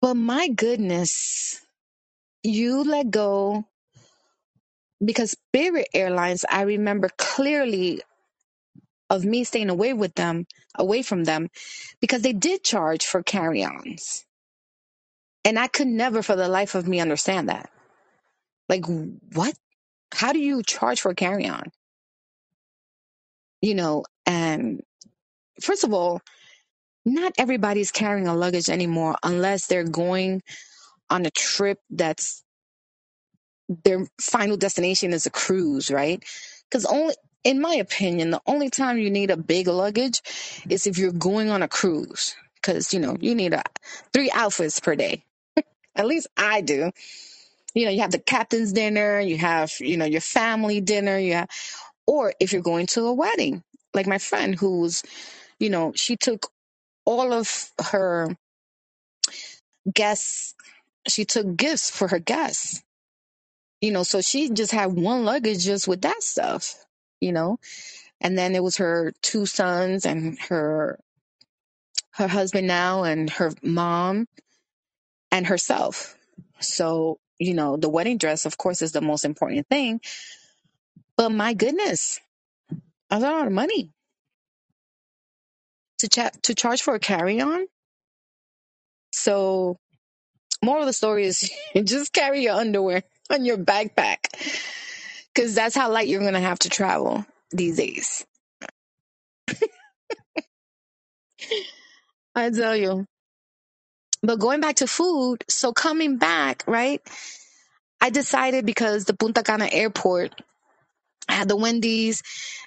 [0.03, 1.61] But my goodness,
[2.45, 3.67] you let go
[5.05, 8.03] because Spirit Airlines, I remember clearly
[9.11, 10.47] of me staying away with them,
[10.79, 11.49] away from them,
[12.01, 14.25] because they did charge for carry-ons.
[15.45, 17.71] And I could never for the life of me understand that.
[18.69, 19.55] Like, what?
[20.13, 21.71] How do you charge for carry-on?
[23.63, 24.83] You know, and
[25.61, 26.21] first of all,
[27.05, 30.43] not everybody's carrying a luggage anymore unless they're going
[31.09, 32.43] on a trip that's
[33.85, 36.23] their final destination is a cruise, right?
[36.69, 37.15] Because only,
[37.45, 40.23] in my opinion, the only time you need a big luggage
[40.69, 42.35] is if you're going on a cruise.
[42.57, 43.63] Because, you know, you need a,
[44.13, 45.25] three outfits per day.
[45.97, 46.91] At least I do.
[47.75, 51.49] You know, you have the captain's dinner, you have, you know, your family dinner, have,
[52.07, 53.63] or if you're going to a wedding.
[53.95, 55.03] like my friend who's,
[55.61, 56.49] you know, she took
[57.07, 58.37] all of her
[59.93, 60.55] guests,
[61.09, 62.83] she took gifts for her guests,
[63.81, 66.75] you know, so she just had one luggage just with that stuff,
[67.21, 67.59] you know,
[68.21, 70.99] and then it was her two sons and her
[72.13, 74.27] her husband now and her mom
[75.33, 76.17] and herself.
[76.61, 80.01] So, you know, the wedding dress, of course, is the most important thing.
[81.17, 82.21] But my goodness,
[83.11, 83.93] a lot of money
[86.01, 87.67] to cha- to charge for a carry on.
[89.13, 89.79] So,
[90.65, 91.51] moral of the story is
[91.85, 94.19] just carry your underwear on your backpack
[95.35, 98.27] because that's how light you're going to have to travel these days.
[102.37, 103.07] I tell you.
[104.23, 107.01] But going back to food, so coming back, right?
[108.01, 110.35] I decided because the Punta Cana airport
[111.29, 112.23] I had the Wendy's,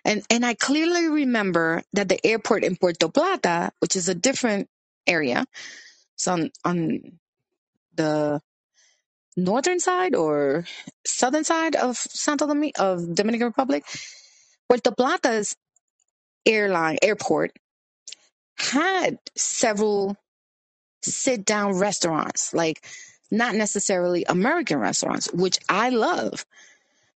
[0.06, 4.70] and and I clearly remember that the airport in Puerto Plata, which is a different
[5.08, 5.46] area,
[6.16, 7.20] so on on
[7.96, 8.42] the
[9.38, 10.66] northern side or
[11.06, 13.86] southern side of Santo Domingo of Dominican Republic,
[14.70, 15.56] Puerto Plata's
[16.46, 17.52] airline airport
[18.58, 20.18] had several
[21.06, 22.86] sit down restaurants, like
[23.32, 26.46] not necessarily American restaurants, which I love.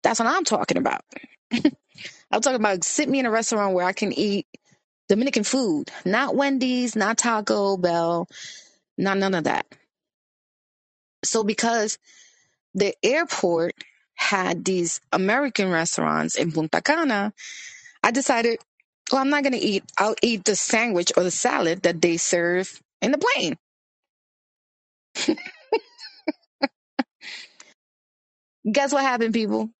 [0.03, 1.01] That's what I'm talking about.
[2.31, 4.47] I'm talking about sit me in a restaurant where I can eat
[5.09, 8.27] Dominican food, not Wendy's, not Taco Bell,
[8.97, 9.65] not none of that.
[11.23, 11.97] So because
[12.75, 13.73] the airport
[14.15, 17.33] had these American restaurants in Punta Cana,
[18.03, 18.59] I decided,
[19.11, 19.83] well, I'm not going to eat.
[19.97, 23.57] I'll eat the sandwich or the salad that they serve in the plane.
[28.72, 29.72] Guess what happened, people?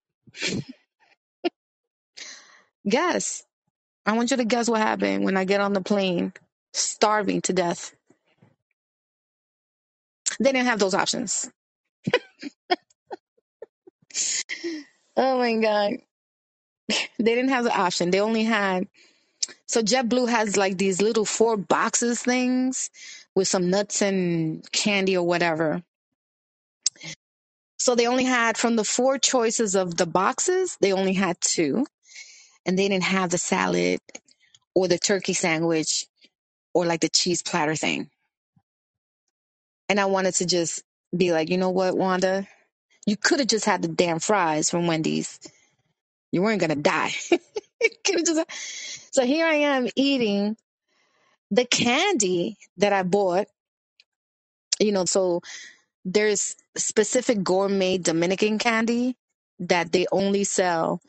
[2.90, 3.44] Guess.
[4.06, 6.34] I want you to guess what happened when I get on the plane,
[6.74, 7.96] starving to death.
[10.40, 11.50] They didn't have those options.
[15.18, 15.94] Oh my God.
[17.20, 18.12] They didn't have the option.
[18.12, 18.84] They only had
[19.68, 22.90] So JetBlue has like these little four boxes things
[23.36, 25.84] with some nuts and candy or whatever.
[27.78, 31.86] So they only had from the four choices of the boxes, they only had two.
[32.66, 34.00] And they didn't have the salad
[34.74, 36.08] or the turkey sandwich
[36.74, 38.10] or like the cheese platter thing.
[39.88, 40.82] And I wanted to just
[41.16, 42.48] be like, you know what, Wanda?
[43.06, 45.40] You could have just had the damn fries from Wendy's.
[46.32, 47.14] You weren't gonna die.
[48.06, 49.14] just...
[49.14, 50.58] So here I am eating
[51.52, 53.48] the candy that I bought.
[54.80, 55.42] You know, so
[56.06, 59.16] there's specific gourmet Dominican candy
[59.60, 61.02] that they only sell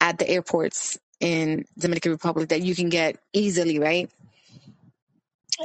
[0.00, 4.10] at the airports in Dominican Republic that you can get easily, right?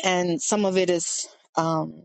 [0.03, 2.03] And some of it is um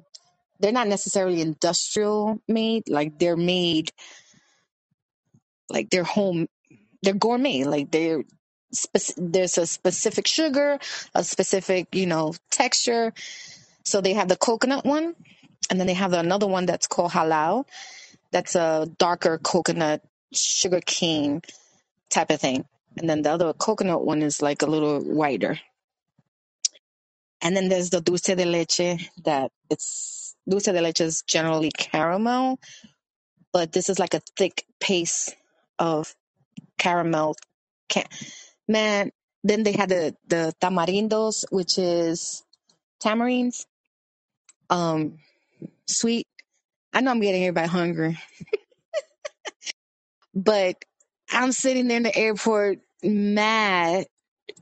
[0.61, 3.93] they're not necessarily industrial made, like they're made
[5.71, 6.49] like they're home
[7.03, 8.25] they're gourmet, like they're
[8.73, 10.79] spec- there's a specific sugar,
[11.15, 13.13] a specific, you know, texture.
[13.85, 15.15] So they have the coconut one
[15.71, 17.65] and then they have another one that's called jalao
[18.33, 20.03] That's a darker coconut
[20.35, 21.43] sugar cane
[22.11, 22.67] type of thing.
[22.99, 25.61] And then the other coconut one is like a little whiter.
[27.43, 32.61] And then there's the dulce de leche that it's dulce de leche is generally caramel,
[33.53, 35.35] but this is like a thick paste
[35.79, 36.15] of
[36.79, 37.37] caramel.
[37.93, 38.05] Ca-
[38.69, 39.11] Man,
[39.43, 42.43] then they had the the tamarindos, which is
[43.03, 43.67] tamarines,
[44.71, 45.19] um,
[45.87, 46.27] sweet.
[46.93, 48.19] I know I'm getting everybody hungry,
[50.35, 50.77] but
[51.31, 54.07] I'm sitting there in the airport mad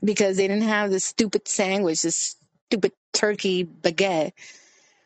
[0.03, 2.35] because they didn't have this stupid sandwich, this
[2.67, 4.33] stupid turkey baguette,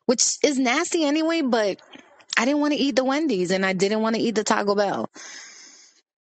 [0.06, 1.82] which is nasty anyway, but
[2.38, 4.76] I didn't want to eat the Wendy's and I didn't want to eat the Taco
[4.76, 5.10] Bell.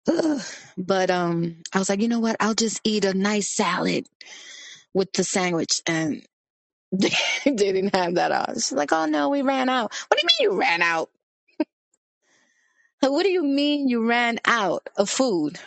[0.78, 2.38] But um I was like, you know what?
[2.40, 4.08] I'll just eat a nice salad
[4.94, 6.24] with the sandwich and
[7.46, 8.56] didn't have that on.
[8.56, 9.94] She's like, oh no, we ran out.
[10.10, 11.10] What do you mean you ran out?
[13.02, 15.60] What do you mean you ran out of food?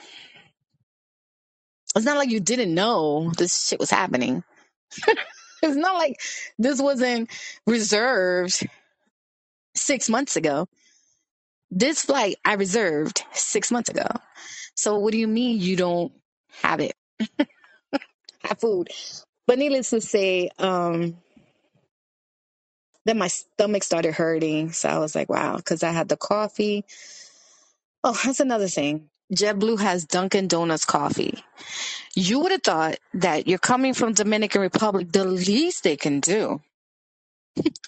[1.97, 4.45] It's not like you didn't know this shit was happening.
[5.63, 6.17] It's not like
[6.59, 7.31] this wasn't
[7.67, 8.67] reserved
[9.77, 10.69] six months ago.
[11.71, 14.07] This flight I reserved six months ago.
[14.77, 16.13] So what do you mean you don't
[16.63, 16.95] have it?
[18.43, 18.89] have food.
[19.47, 21.19] But needless to say, um,
[23.07, 24.73] then my stomach started hurting.
[24.73, 26.85] So I was like, wow, because I had the coffee.
[28.05, 29.11] Oh, that's another thing.
[29.35, 31.45] JetBlue has Dunkin' Donuts coffee.
[32.15, 35.13] You would have thought that you're coming from Dominican Republic.
[35.13, 36.61] The least they can do,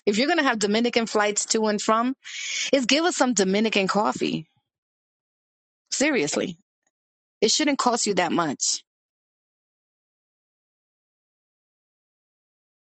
[0.07, 2.15] if you're to have Dominican flights to and from,
[2.73, 4.49] is give us some Dominican coffee.
[5.91, 6.59] Seriously,
[7.41, 8.85] it shouldn't cost you that much.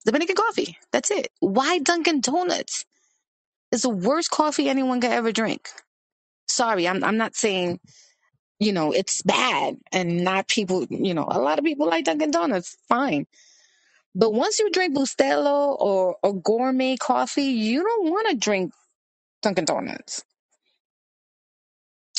[0.07, 0.79] Dominican coffee.
[0.93, 1.29] That's it.
[1.41, 2.87] Why Dunkin' Donuts?
[3.73, 5.69] It's the worst coffee anyone could ever drink.
[6.49, 7.81] Sorry, I'm I'm not saying
[8.61, 10.87] you know it's bad and not people.
[10.91, 12.77] You know, a lot of people like Dunkin' Donuts.
[12.89, 13.27] Fine
[14.15, 18.73] But once you drink Bustelo or, or gourmet coffee, you don't want to drink
[19.43, 20.25] Dunkin' Donuts.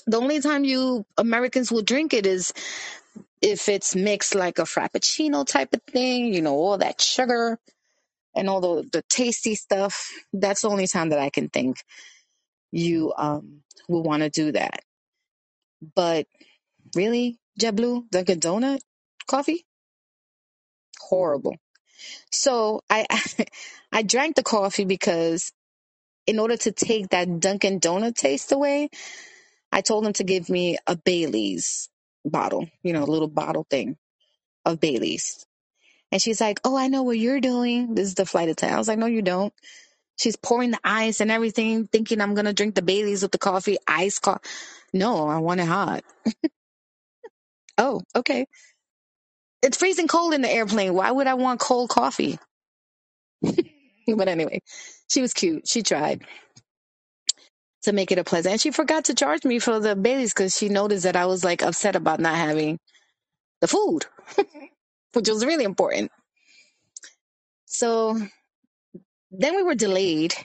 [0.07, 2.53] The only time you Americans will drink it is
[3.41, 7.59] if it's mixed like a frappuccino type of thing, you know, all that sugar
[8.35, 10.09] and all the, the tasty stuff.
[10.33, 11.77] That's the only time that I can think
[12.71, 14.81] you um will want to do that.
[15.95, 16.27] But
[16.95, 18.79] really, JetBlue, Dunkin' Donut
[19.27, 19.65] coffee,
[20.99, 21.57] horrible.
[22.31, 23.05] So I
[23.93, 25.51] I drank the coffee because
[26.27, 28.89] in order to take that Dunkin' Donut taste away,
[29.71, 31.89] I told him to give me a Bailey's
[32.25, 33.97] bottle, you know, a little bottle thing
[34.65, 35.45] of Bailey's.
[36.11, 37.95] And she's like, Oh, I know what you're doing.
[37.95, 38.77] This is the flight attendant.
[38.77, 39.53] I was like, No, you don't.
[40.19, 43.77] She's pouring the ice and everything, thinking I'm to drink the Bailey's with the coffee,
[43.87, 44.47] ice coffee.
[44.93, 46.03] No, I want it hot.
[47.77, 48.47] Oh, okay.
[49.63, 50.93] It's freezing cold in the airplane.
[50.93, 52.39] Why would I want cold coffee?
[53.41, 54.61] but anyway,
[55.09, 55.67] she was cute.
[55.67, 56.23] She tried
[57.83, 58.53] to make it a pleasant.
[58.53, 61.43] And she forgot to charge me for the Bailey's because she noticed that I was
[61.43, 62.79] like upset about not having
[63.61, 64.05] the food,
[65.13, 66.11] which was really important.
[67.67, 68.19] So
[69.31, 70.35] then we were delayed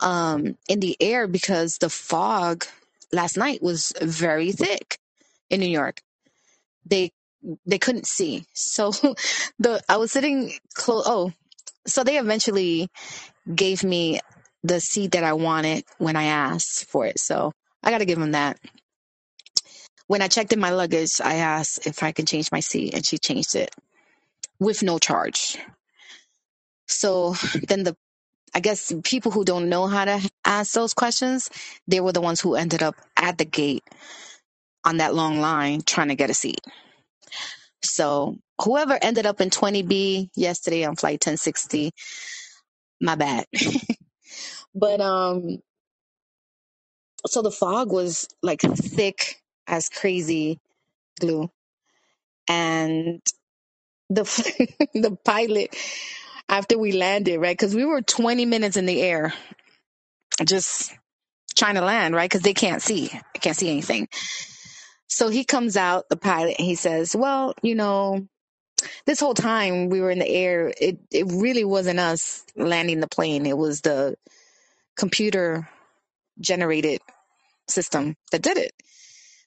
[0.00, 2.66] um, in the air because the fog
[3.12, 4.98] last night was very thick
[5.50, 6.00] in New York.
[6.86, 7.12] They
[7.66, 8.44] they couldn't see.
[8.54, 8.90] So
[9.58, 11.04] the I was sitting close.
[11.06, 11.32] Oh,
[11.86, 12.88] so they eventually
[13.54, 14.20] gave me
[14.64, 17.18] the seat that I wanted when I asked for it.
[17.18, 18.58] So I got to give them that.
[20.08, 23.06] When I checked in my luggage, I asked if I could change my seat, and
[23.06, 23.74] she changed it
[24.60, 25.58] with no charge.
[26.88, 27.34] So
[27.68, 27.96] then the
[28.54, 31.50] I guess people who don't know how to ask those questions,
[31.88, 33.84] they were the ones who ended up at the gate
[34.84, 36.60] on that long line trying to get a seat.
[37.82, 41.92] So whoever ended up in 20B yesterday on flight 1060,
[43.00, 43.46] my bad.
[44.74, 45.58] but um
[47.26, 50.60] so the fog was like thick as crazy
[51.20, 51.50] glue
[52.48, 53.22] and
[54.10, 54.24] the
[54.94, 55.76] the pilot
[56.48, 57.58] after we landed, right?
[57.58, 59.34] Cuz we were 20 minutes in the air
[60.44, 60.92] just
[61.56, 62.30] trying to land, right?
[62.30, 63.08] Cuz they can't see.
[63.08, 64.08] They can't see anything.
[65.14, 68.26] So he comes out, the pilot, and he says, Well, you know,
[69.04, 73.08] this whole time we were in the air, it, it really wasn't us landing the
[73.08, 73.44] plane.
[73.44, 74.16] It was the
[74.96, 75.68] computer
[76.40, 77.02] generated
[77.68, 78.72] system that did it.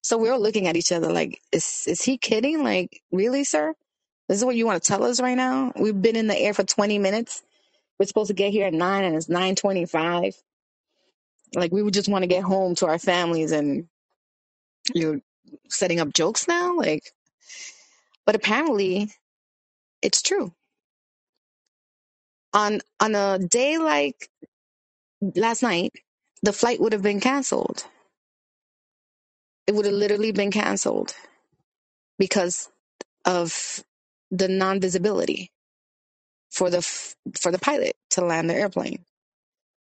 [0.03, 2.63] So we were looking at each other like, is, is he kidding?
[2.63, 3.73] Like, really, sir?
[4.29, 5.71] This is what you want to tell us right now?
[5.75, 7.41] We've been in the air for 20 minutes.
[7.97, 10.35] We're supposed to get here at 9 and it's 9.25.
[11.55, 13.87] Like, we would just want to get home to our families and
[14.93, 15.21] you're
[15.69, 16.77] setting up jokes now?
[16.77, 17.03] Like,
[18.25, 19.11] but apparently
[20.01, 20.53] it's true.
[22.53, 24.29] On on a day like
[25.35, 25.93] last night,
[26.43, 27.85] the flight would have been canceled.
[29.67, 31.15] It would have literally been canceled
[32.19, 32.69] because
[33.25, 33.83] of
[34.31, 35.51] the non-visibility
[36.51, 39.05] for the f- for the pilot to land the airplane.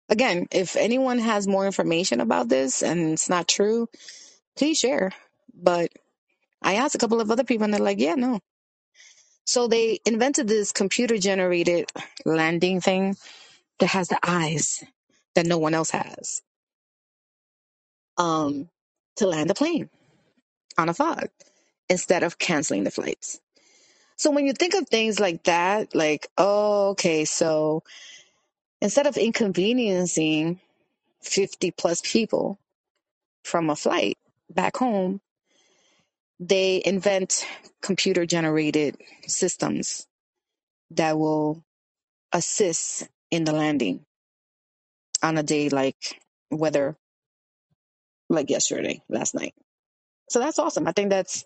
[0.09, 3.87] Again, if anyone has more information about this and it's not true,
[4.57, 5.11] please share.
[5.53, 5.91] But
[6.61, 8.39] I asked a couple of other people and they're like, yeah, no.
[9.45, 11.91] So they invented this computer generated
[12.25, 13.15] landing thing
[13.79, 14.83] that has the eyes
[15.35, 16.41] that no one else has
[18.17, 18.69] um,
[19.17, 19.89] to land a plane
[20.77, 21.29] on a fog
[21.89, 23.39] instead of canceling the flights.
[24.17, 27.83] So when you think of things like that, like, oh, okay, so
[28.81, 30.59] instead of inconveniencing
[31.23, 32.59] 50 plus people
[33.43, 34.17] from a flight
[34.49, 35.21] back home,
[36.39, 37.45] they invent
[37.81, 38.97] computer generated
[39.27, 40.07] systems
[40.91, 41.63] that will
[42.33, 44.05] assist in the landing
[45.23, 46.19] on a day like
[46.51, 46.97] weather
[48.29, 49.53] like yesterday, last night.
[50.29, 50.87] So that's awesome.
[50.87, 51.45] I think that's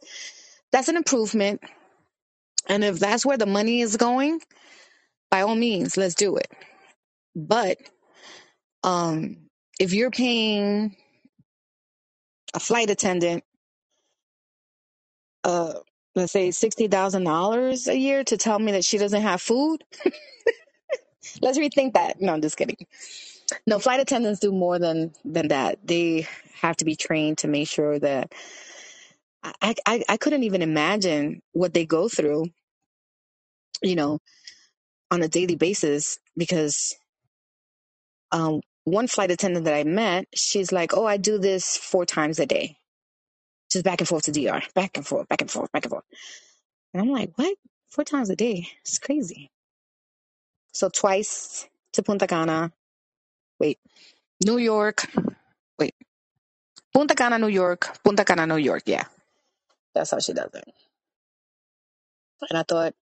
[0.72, 1.62] that's an improvement.
[2.70, 4.42] And if that's where the money is going,
[5.32, 6.52] by all means, let's do it.
[7.36, 7.78] But
[8.84, 9.38] um
[9.80, 10.96] if you're paying
[12.54, 13.44] a flight attendant
[15.44, 15.74] uh,
[16.16, 19.84] let's say sixty thousand dollars a year to tell me that she doesn't have food.
[21.42, 22.22] Let's rethink that.
[22.22, 22.78] No, I'm just kidding.
[23.68, 25.80] No, flight attendants do more than than that.
[25.86, 26.28] They
[26.62, 28.34] have to be trained to make sure that
[29.44, 32.46] I I, I couldn't even imagine what they go through,
[33.84, 34.20] you know,
[35.12, 36.96] on a daily basis because
[38.32, 42.40] um one flight attendant that I met, she's like, "Oh, I do this four times
[42.40, 42.78] a day,
[43.74, 46.06] just back and forth to DR, back and forth, back and forth, back and forth."
[46.94, 47.58] And I'm like, "What?
[47.92, 48.68] Four times a day?
[48.82, 49.52] It's crazy."
[50.74, 52.72] So twice to Punta Cana.
[53.60, 53.80] Wait,
[54.46, 55.08] New York.
[55.80, 55.96] Wait,
[56.94, 57.98] Punta Cana, New York.
[58.04, 58.84] Punta Cana, New York.
[58.88, 59.06] Yeah,
[59.96, 60.66] that's how she does it.
[62.50, 62.96] And I thought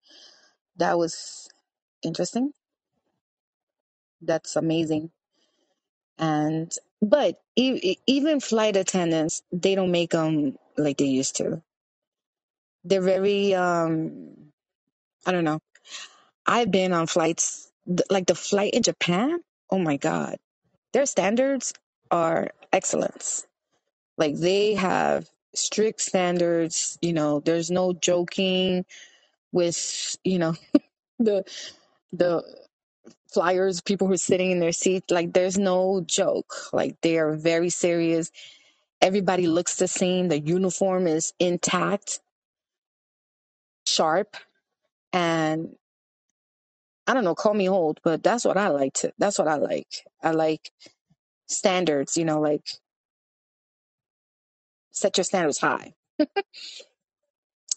[0.77, 1.49] that was
[2.03, 2.53] interesting.
[4.21, 5.11] That's amazing.
[6.19, 11.61] And but e- even flight attendants, they don't make them like they used to.
[12.85, 14.35] They're very um
[15.25, 15.59] I don't know.
[16.45, 17.71] I've been on flights
[18.09, 19.39] like the flight in Japan.
[19.71, 20.37] Oh my god,
[20.93, 21.73] their standards
[22.11, 23.47] are excellence.
[24.17, 26.97] Like they have strict standards.
[27.01, 28.85] You know, there's no joking
[29.53, 30.55] with you know
[31.19, 31.45] the
[32.13, 32.43] the
[33.33, 35.11] flyers, people who are sitting in their seats.
[35.11, 36.53] Like there's no joke.
[36.73, 38.31] Like they are very serious.
[39.01, 40.29] Everybody looks the same.
[40.29, 42.21] The uniform is intact,
[43.87, 44.37] sharp,
[45.13, 45.75] and
[47.07, 49.55] I don't know, call me old, but that's what I like to that's what I
[49.55, 50.05] like.
[50.23, 50.71] I like
[51.47, 52.65] standards, you know, like
[54.91, 55.93] set your standards high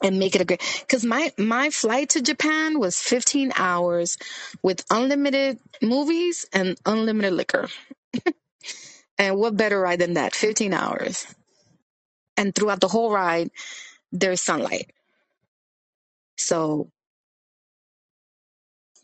[0.02, 4.18] and make it a great because my my flight to Japan was 15 hours
[4.62, 7.68] with unlimited movies and unlimited liquor.
[9.18, 10.34] And what better ride than that?
[10.34, 11.26] 15 hours.
[12.36, 13.50] And throughout the whole ride,
[14.12, 14.90] there's sunlight.
[16.38, 16.90] So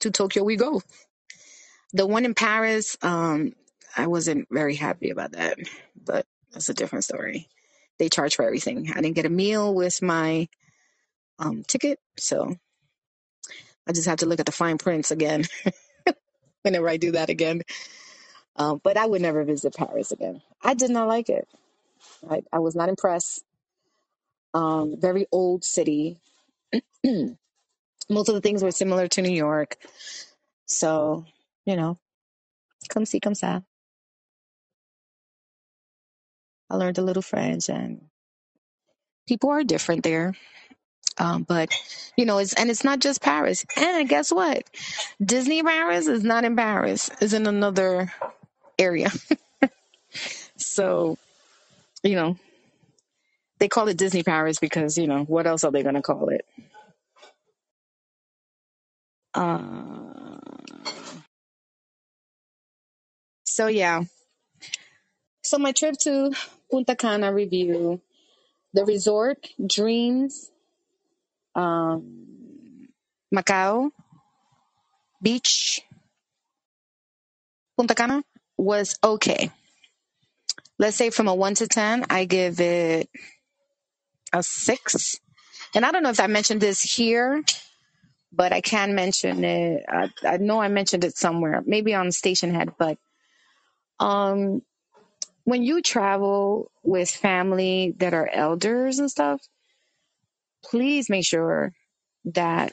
[0.00, 0.82] to Tokyo we go.
[1.94, 3.54] The one in Paris, um,
[3.96, 5.58] I wasn't very happy about that,
[6.04, 7.48] but that's a different story.
[7.98, 8.90] They charge for everything.
[8.94, 10.48] I didn't get a meal with my
[11.38, 12.56] um, ticket, so
[13.88, 15.44] I just have to look at the fine prints again
[16.62, 17.62] whenever I do that again.
[18.56, 20.42] Um, but I would never visit Paris again.
[20.62, 21.48] I did not like it.
[22.30, 23.44] I, I was not impressed.
[24.54, 26.18] Um, very old city.
[27.04, 27.44] Most
[28.28, 29.76] of the things were similar to New York.
[30.66, 31.26] So,
[31.66, 31.98] you know,
[32.88, 33.60] come see, come sa.
[36.70, 38.02] I learned a little French and
[39.28, 40.34] people are different there.
[41.18, 41.70] Um, but
[42.16, 43.64] you know, it's and it's not just Paris.
[43.76, 44.64] And guess what?
[45.24, 48.12] Disney Paris is not in Paris; it's in another
[48.78, 49.10] area.
[50.56, 51.18] So
[52.02, 52.36] you know,
[53.58, 56.28] they call it Disney Paris because you know what else are they going to call
[56.30, 56.44] it?
[59.34, 60.38] Uh,
[63.44, 64.02] so yeah.
[65.42, 66.32] So my trip to
[66.70, 68.00] Punta Cana review
[68.74, 70.50] the resort Dreams,
[71.58, 72.88] um,
[73.32, 73.90] Macao
[75.22, 75.82] Beach,
[77.78, 78.24] Punta Cana
[78.58, 79.50] was okay.
[80.78, 83.10] Let's say from a one to ten, I give it
[84.32, 85.16] a six
[85.74, 87.42] And I don't know if I mentioned this here,
[88.32, 89.84] but I can mention it.
[89.88, 92.74] I, I know I mentioned it somewhere, maybe on Stationhead.
[92.78, 92.98] But
[94.00, 94.62] um,
[95.44, 99.42] when you travel with family that are elders and stuff,
[100.64, 101.72] please make sure
[102.24, 102.72] that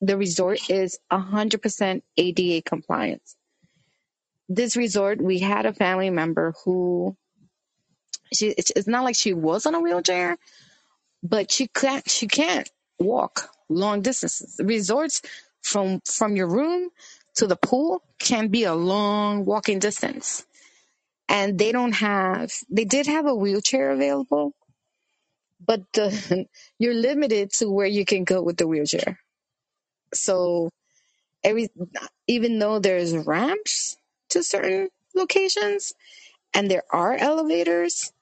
[0.00, 3.36] the resort is 100% ADA compliance.
[4.48, 7.16] This resort, we had a family member who
[8.32, 10.36] she it's, it's not like she was on a wheelchair,
[11.22, 14.60] but she can't she can't walk long distances.
[14.62, 15.22] Resorts
[15.62, 16.90] from from your room
[17.36, 20.44] to the pool can be a long walking distance.
[21.28, 24.54] And they don't have they did have a wheelchair available,
[25.64, 26.46] but the
[26.78, 29.18] you're limited to where you can go with the wheelchair.
[30.14, 30.70] So
[31.44, 31.68] every
[32.26, 33.96] even though there's ramps
[34.30, 35.94] to certain locations
[36.54, 38.12] and there are elevators,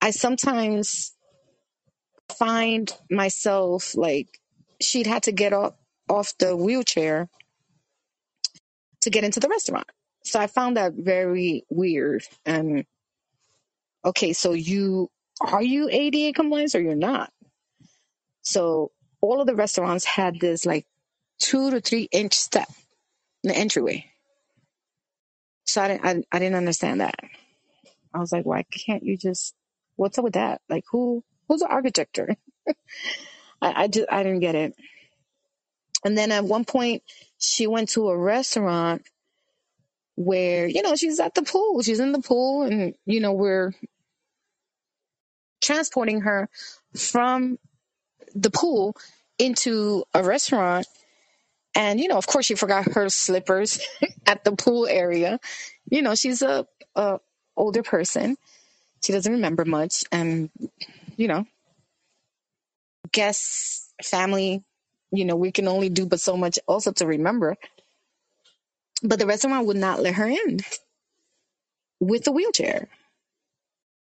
[0.00, 1.12] I sometimes
[2.38, 4.40] find myself like
[4.80, 5.74] she'd had to get off
[6.08, 7.28] off the wheelchair
[9.02, 9.86] to get into the restaurant.
[10.24, 12.24] So I found that very weird.
[12.46, 12.84] And
[14.04, 15.10] okay, so you
[15.40, 17.30] are you ADA compliant or you're not?
[18.42, 18.90] So
[19.20, 20.86] all of the restaurants had this like
[21.38, 22.68] two to three inch step
[23.44, 24.06] in the entryway.
[25.66, 27.16] So I didn't I, I didn't understand that.
[28.14, 29.54] I was like, why can't you just
[29.96, 30.60] what's up with that?
[30.68, 32.36] Like who who's the architecture?
[33.62, 34.74] I, I just I didn't get it.
[36.04, 37.02] And then at one point,
[37.38, 39.02] she went to a restaurant
[40.16, 41.82] where you know she's at the pool.
[41.82, 43.72] She's in the pool, and you know we're
[45.62, 46.48] transporting her
[46.94, 47.58] from
[48.34, 48.96] the pool
[49.38, 50.86] into a restaurant.
[51.74, 53.80] And you know, of course, she forgot her slippers
[54.26, 55.40] at the pool area.
[55.90, 57.18] You know, she's a, a
[57.56, 58.36] older person.
[59.02, 60.50] She doesn't remember much, and
[61.16, 61.46] you know,
[63.12, 64.62] guests, family.
[65.10, 67.56] You know, we can only do but so much also to remember.
[69.02, 70.60] But the restaurant would not let her in
[72.00, 72.88] with a wheelchair.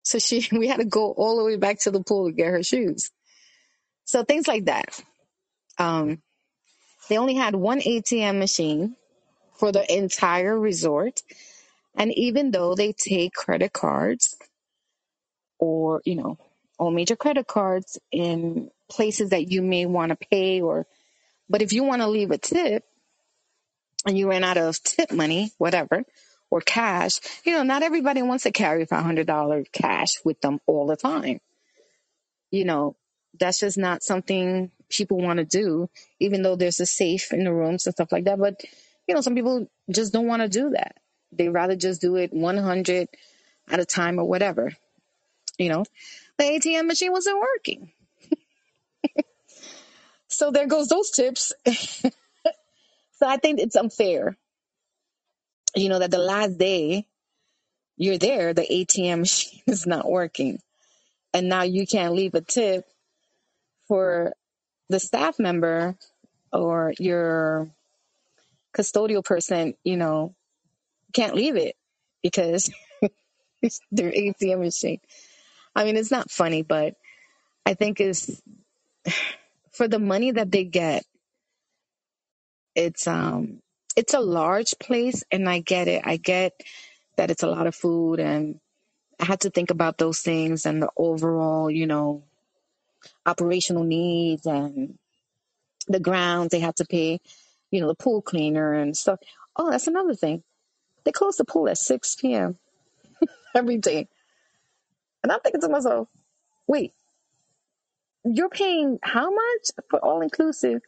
[0.03, 2.49] So she, we had to go all the way back to the pool to get
[2.49, 3.11] her shoes.
[4.05, 5.01] So things like that.
[5.79, 6.21] Um,
[7.09, 8.97] they only had one ATM machine
[9.55, 11.23] for the entire resort.
[11.95, 14.37] And even though they take credit cards
[15.59, 16.39] or, you know,
[16.79, 20.87] all major credit cards in places that you may want to pay or,
[21.49, 22.85] but if you want to leave a tip
[24.07, 26.05] and you ran out of tip money, whatever,
[26.53, 30.97] or cash, you know, not everybody wants to carry $500 cash with them all the
[30.97, 31.41] time
[32.53, 32.97] you know,
[33.41, 37.53] that's just not something people want to do, even though there's a safe in the
[37.53, 38.41] rooms and stuff like that.
[38.41, 38.63] But,
[39.09, 40.97] you know, some people just don't want to do that.
[41.33, 43.09] They rather just do it 100
[43.71, 44.73] at a time or whatever.
[45.59, 45.85] You know,
[46.39, 47.93] the ATM machine wasn't working.
[50.29, 51.53] So there goes those tips.
[51.67, 52.11] so
[53.27, 54.37] I think it's unfair,
[55.75, 57.07] you know, that the last day
[57.97, 60.61] you're there, the ATM machine is not working.
[61.35, 62.85] And now you can't leave a tip
[63.89, 64.35] for
[64.89, 65.97] the staff member
[66.53, 67.71] or your
[68.77, 70.35] custodial person, you know,
[71.13, 71.77] can't leave it
[72.23, 72.71] because
[73.93, 75.01] their ATM machine.
[75.75, 76.95] I mean, it's not funny, but
[77.65, 78.43] I think it's
[79.73, 81.05] for the money that they get.
[82.75, 83.62] It's um,
[83.97, 86.03] it's a large place, and I get it.
[86.05, 86.53] I get
[87.17, 88.61] that it's a lot of food, and
[89.21, 92.25] I had to think about those things and the overall, you know,
[93.27, 94.99] operational needs and
[95.89, 97.21] the grounds they have to pay,
[97.71, 99.21] you know, the pool cleaner and stuff.
[99.57, 100.43] Oh, that's another thing.
[101.05, 102.59] They close the pool at 6 p.m.
[103.55, 104.09] every day.
[105.23, 106.09] And I'm thinking to myself,
[106.67, 106.93] wait,
[108.25, 110.81] you're paying how much for all inclusive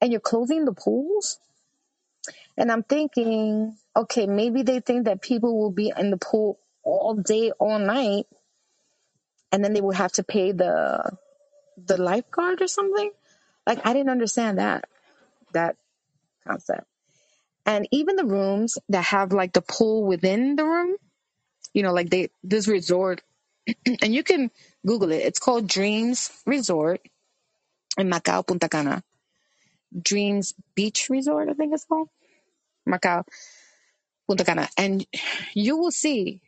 [0.00, 1.38] and you're closing the pools?
[2.60, 7.14] And I'm thinking, okay, maybe they think that people will be in the pool all
[7.14, 8.26] day, all night,
[9.50, 11.10] and then they will have to pay the
[11.78, 13.12] the lifeguard or something.
[13.66, 14.84] Like I didn't understand that
[15.54, 15.76] that
[16.46, 16.86] concept.
[17.64, 20.96] And even the rooms that have like the pool within the room,
[21.72, 23.22] you know, like they this resort,
[24.02, 24.50] and you can
[24.86, 25.22] Google it.
[25.22, 27.00] It's called Dreams Resort
[27.96, 29.02] in Macao, Punta Cana.
[29.98, 32.10] Dreams Beach Resort, I think it's called.
[32.90, 33.24] Macao,
[34.28, 34.68] Punta Cana.
[34.78, 35.06] And
[35.54, 36.42] you will see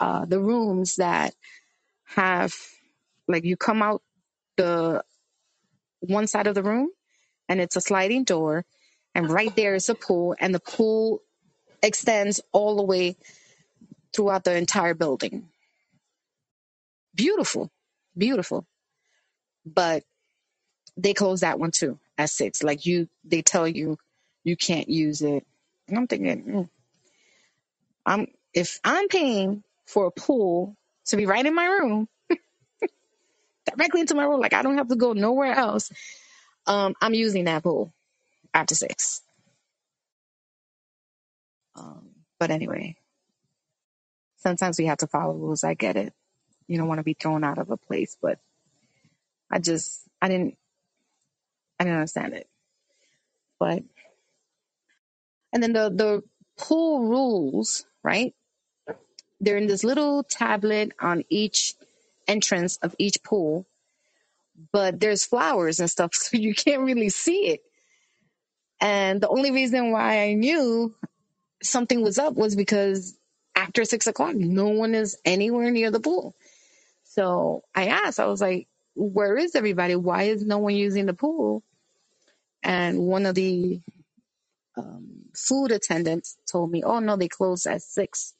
[0.00, 1.34] uh, the rooms that
[2.06, 2.54] have,
[3.28, 4.02] like, you come out
[4.56, 5.04] the
[6.00, 6.90] one side of the room
[7.48, 8.66] and it's a sliding door,
[9.14, 11.22] and right there is a pool, and the pool
[11.82, 13.16] extends all the way
[14.14, 15.48] throughout the entire building.
[17.14, 17.70] Beautiful,
[18.16, 18.66] beautiful.
[19.66, 20.04] But
[20.96, 22.62] they close that one too at six.
[22.62, 23.98] Like, you, they tell you
[24.44, 25.46] you can't use it.
[25.88, 26.70] And I'm thinking, mm,
[28.06, 30.76] I'm if I'm paying for a pool
[31.06, 32.08] to be right in my room,
[33.76, 35.92] directly into my room, like I don't have to go nowhere else.
[36.66, 37.92] Um, I'm using that pool
[38.54, 39.22] after six.
[41.76, 42.10] Um,
[42.40, 42.96] but anyway,
[44.38, 45.64] sometimes we have to follow rules.
[45.64, 46.12] I get it.
[46.68, 48.38] You don't want to be thrown out of a place, but
[49.50, 50.56] I just I didn't
[51.80, 52.48] I didn't understand it.
[53.60, 53.84] But
[55.56, 56.24] and then the the
[56.58, 58.36] pool rules, right?
[59.40, 61.74] They're in this little tablet on each
[62.28, 63.66] entrance of each pool
[64.72, 67.60] but there's flowers and stuff, so you can't really see it.
[68.80, 70.94] And the only reason why I knew
[71.62, 73.16] something was up was because
[73.56, 76.34] after six o'clock, no one is anywhere near the pool.
[77.04, 79.96] So I asked, I was like, where is everybody?
[79.96, 81.62] Why is no one using the pool?
[82.62, 83.80] And one of the
[84.76, 88.34] um, food attendant told me, oh no, they close at six.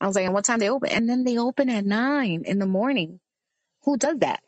[0.00, 0.90] I was like, and what time they open?
[0.90, 3.20] And then they open at nine in the morning.
[3.84, 4.40] Who does that?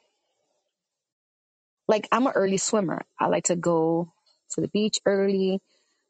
[1.87, 3.07] Like, I'm an early swimmer.
[3.19, 4.13] I like to go
[4.51, 5.61] to the beach early,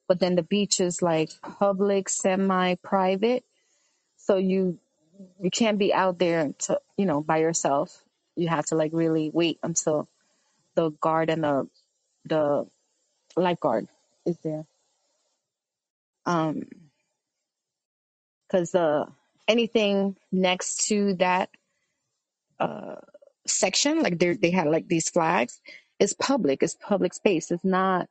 [0.09, 3.44] but then the beach is like public, semi-private.
[4.16, 4.78] So you,
[5.40, 8.02] you can't be out there to, you know, by yourself.
[8.35, 10.09] You have to like really wait until
[10.74, 11.69] the guard and the
[12.24, 12.66] the
[13.36, 13.89] lifeguard
[14.27, 14.65] is there.
[16.28, 16.64] Um,
[18.48, 19.06] because the
[19.48, 21.50] anything next to that
[22.60, 22.96] uh
[23.46, 25.60] section, like they they had like these flags,
[26.00, 26.62] is public.
[26.62, 27.50] It's public space.
[27.50, 28.09] It's not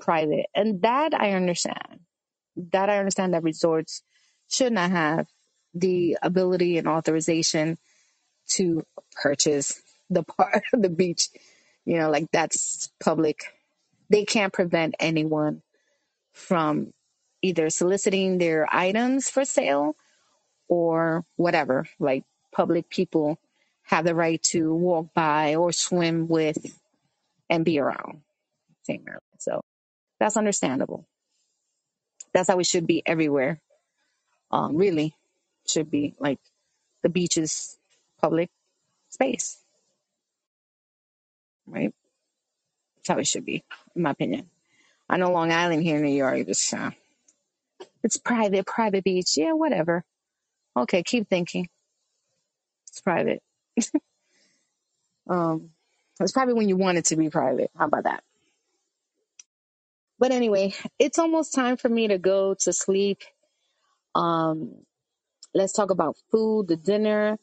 [0.00, 2.00] private, and that I understand.
[2.72, 4.02] That I understand that resorts
[4.50, 5.26] should not have
[5.74, 7.78] the ability and authorization
[8.50, 8.84] to
[9.22, 11.28] purchase the part of the beach.
[11.84, 13.40] You know, like that's public.
[14.10, 15.62] They can't prevent anyone
[16.34, 16.92] from
[17.42, 19.96] either soliciting their items for sale
[20.68, 21.88] or whatever.
[21.98, 23.38] Like public people
[23.84, 26.78] have the right to walk by or swim with
[27.48, 28.22] and be around
[28.82, 29.04] St.
[29.04, 29.22] Maryland.
[29.38, 29.62] So
[30.20, 31.06] that's understandable.
[32.32, 33.60] That's how it should be everywhere.
[34.50, 35.14] Um, really
[35.66, 36.38] should be like
[37.02, 37.76] the beach is
[38.20, 38.50] public
[39.08, 39.58] space,
[41.66, 41.94] right?
[42.96, 44.48] That's how it should be, in my opinion.
[45.08, 46.90] I know Long Island here in New York, it's, uh,
[48.04, 49.36] it's private, private beach.
[49.36, 50.04] Yeah, whatever.
[50.76, 51.68] Okay, keep thinking.
[52.88, 53.42] It's private.
[55.28, 55.70] Um,
[56.20, 57.70] it's probably when you want it to be private.
[57.76, 58.22] How about that?
[60.18, 63.22] But anyway, it's almost time for me to go to sleep.
[64.14, 64.74] Um,
[65.54, 67.38] let's talk about food, the dinner.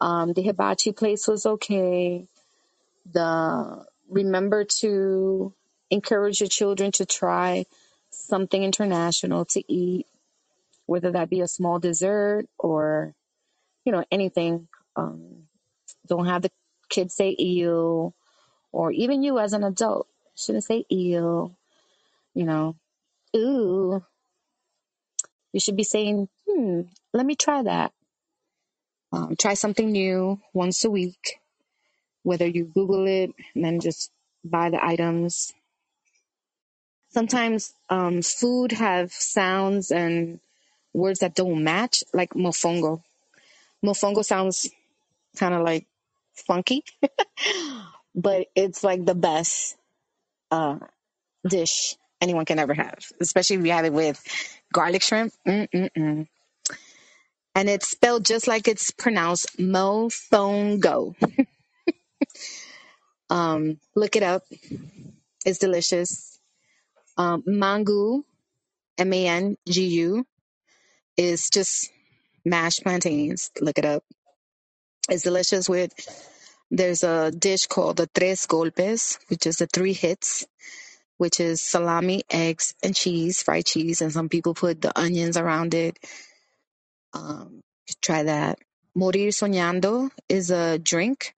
[0.00, 2.26] Um, the hibachi place was okay.
[3.12, 5.54] The remember to
[5.90, 7.66] encourage your children to try
[8.10, 10.06] something international to eat,
[10.86, 13.14] whether that be a small dessert or
[13.84, 14.68] you know anything.
[14.96, 15.44] Um,
[16.08, 16.50] don't have the
[16.90, 18.14] kids say eel,
[18.72, 21.56] or even you as an adult shouldn't say eel.
[22.34, 22.76] You know,
[23.36, 24.04] ooh,
[25.52, 26.82] you should be saying, hmm,
[27.12, 27.92] let me try that.
[29.12, 31.40] Um, try something new once a week,
[32.22, 34.12] whether you Google it and then just
[34.44, 35.52] buy the items.
[37.10, 40.40] Sometimes um, food have sounds and
[40.92, 43.02] words that don't match, like mofongo.
[43.84, 44.70] Mofongo sounds
[45.36, 45.86] kind of like
[46.34, 46.84] funky,
[48.14, 49.76] but it's like the best
[50.50, 50.78] uh,
[51.48, 54.22] dish anyone can ever have, especially if you have it with
[54.72, 55.32] garlic shrimp.
[55.46, 56.28] Mm-mm-mm.
[57.54, 61.14] And it's spelled just like it's pronounced, mofongo.
[63.30, 64.42] Um, look it up.
[65.46, 66.39] It's delicious.
[67.20, 68.22] Um, mangú,
[68.96, 70.24] M A N G U,
[71.18, 71.90] is just
[72.46, 73.50] mashed plantains.
[73.60, 74.02] Look it up.
[75.10, 75.92] It's delicious with,
[76.70, 80.46] there's a dish called the tres golpes, which is the three hits,
[81.18, 84.00] which is salami, eggs, and cheese, fried cheese.
[84.00, 85.98] And some people put the onions around it.
[87.12, 87.60] Um,
[88.00, 88.58] try that.
[88.96, 91.34] Morir soñando is a drink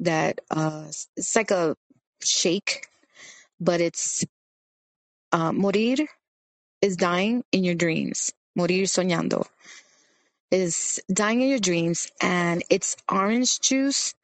[0.00, 0.86] that, uh,
[1.18, 1.76] it's like a
[2.24, 2.86] shake,
[3.60, 4.24] but it's,
[5.32, 6.06] uh, morir
[6.82, 8.32] is dying in your dreams.
[8.56, 9.46] Morir soñando
[10.50, 14.14] is dying in your dreams, and it's orange juice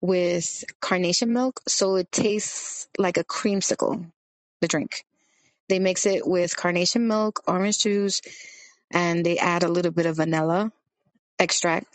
[0.00, 4.06] with carnation milk, so it tastes like a creamsicle.
[4.60, 5.04] The drink
[5.68, 8.22] they mix it with carnation milk, orange juice,
[8.92, 10.72] and they add a little bit of vanilla
[11.38, 11.86] extract,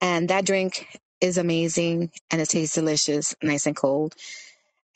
[0.00, 0.88] and that drink
[1.20, 4.14] is amazing and it tastes delicious, nice and cold,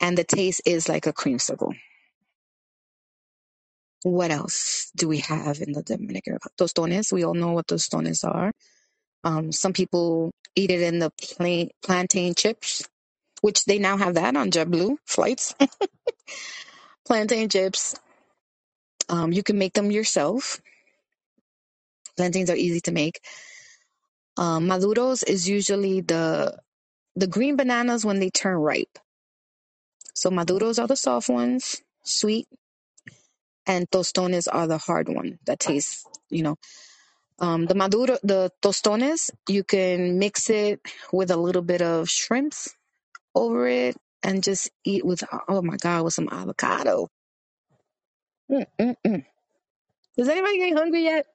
[0.01, 1.75] and the taste is like a creamsicle.
[4.03, 6.57] What else do we have in the Dominican Republic?
[6.57, 7.13] Tostones.
[7.13, 8.51] We all know what tostones are.
[9.23, 12.87] Um, some people eat it in the plain plantain chips,
[13.41, 15.55] which they now have that on JetBlue flights.
[17.07, 17.95] plantain chips.
[19.09, 20.61] Um, you can make them yourself.
[22.17, 23.21] Plantains are easy to make.
[24.37, 26.57] Um, maduros is usually the
[27.15, 28.99] the green bananas when they turn ripe.
[30.15, 32.47] So maduros are the soft ones, sweet,
[33.67, 36.57] and tostones are the hard one that tastes, you know.
[37.39, 40.81] Um, the maduro, the tostones, you can mix it
[41.13, 42.75] with a little bit of shrimps
[43.35, 47.09] over it and just eat with oh my god with some avocado.
[48.51, 49.25] Mm-mm-mm.
[50.17, 51.27] Is anybody get hungry yet?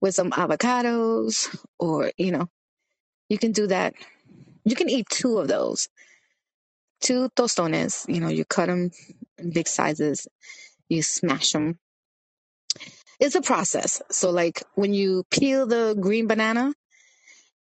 [0.00, 2.48] With some avocados, or you know,
[3.28, 3.94] you can do that.
[4.64, 5.88] You can eat two of those,
[7.00, 8.06] two tostones.
[8.08, 8.90] You know, you cut them
[9.38, 10.28] in big sizes,
[10.88, 11.78] you smash them.
[13.20, 14.02] It's a process.
[14.10, 16.72] So, like when you peel the green banana,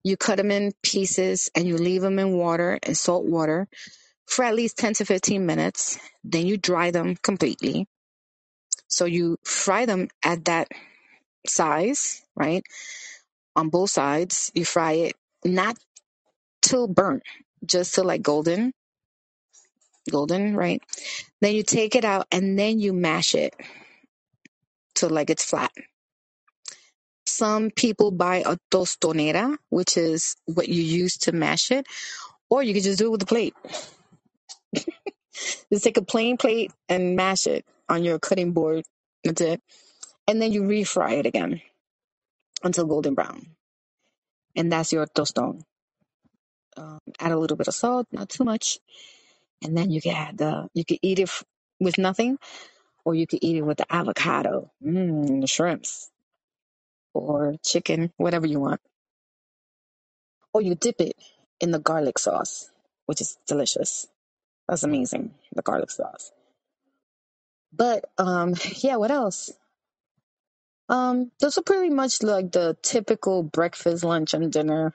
[0.04, 3.68] you cut them in pieces and you leave them in water and salt water
[4.26, 5.98] for at least 10 to 15 minutes.
[6.24, 7.86] Then you dry them completely.
[8.88, 10.68] So you fry them at that
[11.46, 12.64] size, right?
[13.56, 14.50] On both sides.
[14.54, 15.76] You fry it not
[16.62, 17.22] till burnt.
[17.66, 18.72] just to like golden,
[20.10, 20.82] golden, right?
[21.40, 23.54] Then you take it out and then you mash it
[24.96, 25.72] to like it's flat.
[27.26, 31.86] Some people buy a tostonera, which is what you use to mash it,
[32.50, 33.54] or you can just do it with a plate.
[35.72, 38.84] Just take a plain plate and mash it on your cutting board.
[39.24, 39.62] That's it.
[40.28, 41.62] And then you refry it again
[42.62, 43.46] until golden brown.
[44.54, 45.62] And that's your tostón.
[46.76, 48.78] Um, add a little bit of salt, not too much.
[49.64, 51.44] And then you can add the, you can eat it f-
[51.80, 52.38] with nothing,
[53.04, 56.10] or you can eat it with the avocado, mm, the shrimps,
[57.14, 58.80] or chicken, whatever you want.
[60.54, 61.16] Or you dip it
[61.60, 62.70] in the garlic sauce,
[63.06, 64.06] which is delicious.
[64.68, 66.32] That's amazing, the garlic sauce.
[67.72, 69.52] But um, yeah, what else?
[70.88, 74.94] Um, those are pretty much like the typical breakfast, lunch, and dinner.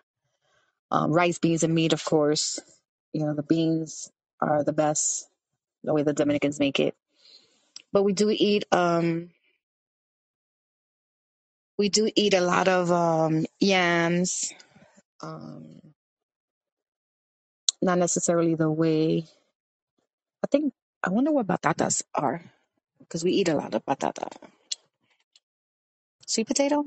[0.91, 2.59] Um, rice, beans, and meat, of course.
[3.13, 4.11] You know, the beans
[4.41, 5.27] are the best,
[5.83, 6.95] the way the Dominicans make it.
[7.93, 9.31] But we do eat, um,
[11.77, 14.53] we do eat a lot of um, yams.
[15.23, 15.81] Um,
[17.81, 19.25] not necessarily the way.
[20.43, 20.73] I think
[21.03, 22.43] I wonder what batatas are
[22.99, 24.29] because we eat a lot of batata.
[26.27, 26.85] Sweet potato.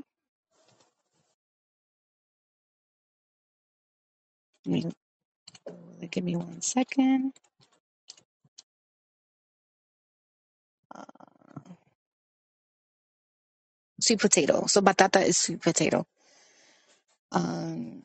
[6.07, 7.33] Give me one second.
[10.93, 11.03] Uh,
[13.99, 14.65] sweet potato.
[14.67, 16.05] So batata is sweet potato.
[17.31, 18.03] Um,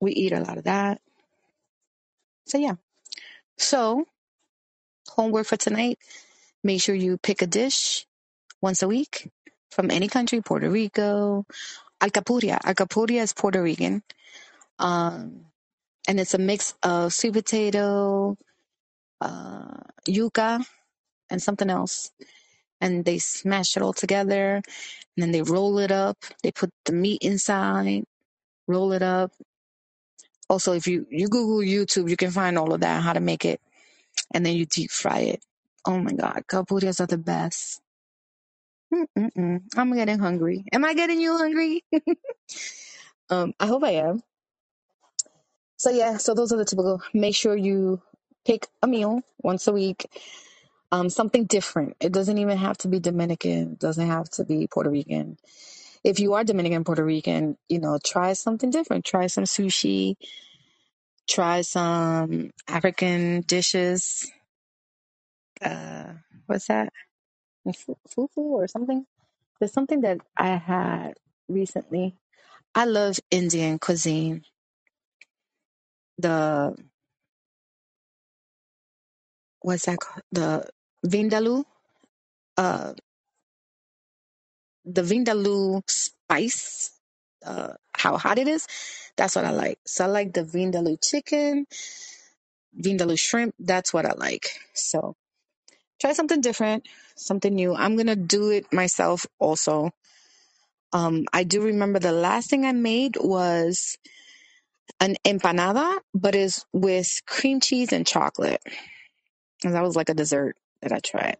[0.00, 1.00] we eat a lot of that.
[2.46, 2.74] So yeah.
[3.58, 4.04] So
[5.08, 5.98] homework for tonight.
[6.64, 8.06] Make sure you pick a dish
[8.60, 9.30] once a week
[9.70, 11.44] from any country, Puerto Rico.
[12.00, 12.58] Alcapurria.
[12.60, 14.02] Alcapurria is Puerto Rican.
[14.78, 15.46] Um,
[16.08, 18.36] and it's a mix of sweet potato,
[19.20, 19.78] uh,
[20.08, 20.64] yuca,
[21.30, 22.10] and something else.
[22.80, 24.64] And they smash it all together and
[25.18, 26.18] then they roll it up.
[26.42, 28.04] They put the meat inside,
[28.68, 29.32] roll it up.
[30.50, 33.44] Also, if you, you Google YouTube, you can find all of that, how to make
[33.44, 33.60] it.
[34.34, 35.44] And then you deep fry it.
[35.86, 36.42] Oh my God.
[36.48, 37.80] Capurias are the best.
[38.94, 39.60] Mm-mm-mm.
[39.76, 40.64] I'm getting hungry.
[40.72, 41.84] Am I getting you hungry?
[43.30, 44.22] um, I hope I am.
[45.76, 47.02] So yeah, so those are the typical.
[47.14, 48.02] Make sure you
[48.46, 50.06] pick a meal once a week.
[50.92, 51.96] Um, something different.
[52.00, 53.72] It doesn't even have to be Dominican.
[53.74, 55.38] It doesn't have to be Puerto Rican.
[56.04, 59.04] If you are Dominican, Puerto Rican, you know, try something different.
[59.04, 60.16] Try some sushi.
[61.28, 64.30] Try some African dishes.
[65.62, 66.14] Uh,
[66.46, 66.92] what's that?
[67.68, 69.06] Fufu or something?
[69.60, 71.14] There's something that I had
[71.48, 72.16] recently.
[72.74, 74.44] I love Indian cuisine.
[76.18, 76.76] The
[79.60, 80.22] what's that called?
[80.32, 80.68] The
[81.06, 81.64] vindaloo.
[82.56, 82.94] Uh,
[84.84, 86.92] the vindaloo spice.
[87.44, 88.66] Uh, how hot it is.
[89.16, 89.78] That's what I like.
[89.86, 91.66] So I like the vindaloo chicken,
[92.78, 93.54] vindaloo shrimp.
[93.58, 94.48] That's what I like.
[94.74, 95.16] So
[96.00, 97.74] try something different, something new.
[97.74, 99.90] I'm gonna do it myself also.
[100.92, 103.98] Um, I do remember the last thing I made was
[105.00, 108.62] an empanada, but is with cream cheese and chocolate.
[109.64, 111.38] And that was like a dessert that I tried.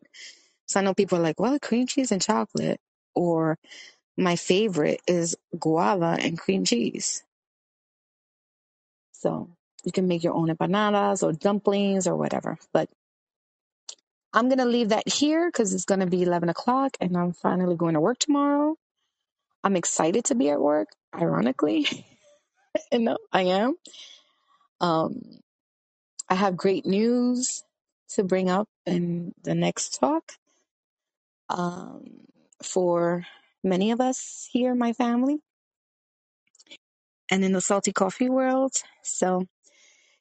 [0.66, 2.80] So I know people are like, well, cream cheese and chocolate.
[3.14, 3.58] Or
[4.18, 7.24] my favorite is guava and cream cheese.
[9.12, 9.50] So
[9.84, 12.58] you can make your own empanadas or dumplings or whatever.
[12.72, 12.90] But
[14.32, 17.32] I'm going to leave that here because it's going to be 11 o'clock and I'm
[17.32, 18.76] finally going to work tomorrow.
[19.64, 21.86] I'm excited to be at work, ironically.
[22.92, 23.74] you know, I am.
[24.80, 25.22] Um,
[26.28, 27.62] I have great news
[28.10, 30.32] to bring up in the next talk.
[31.48, 32.04] Um,
[32.62, 33.24] for
[33.64, 35.38] many of us here, my family,
[37.30, 38.72] and in the salty coffee world.
[39.02, 39.44] So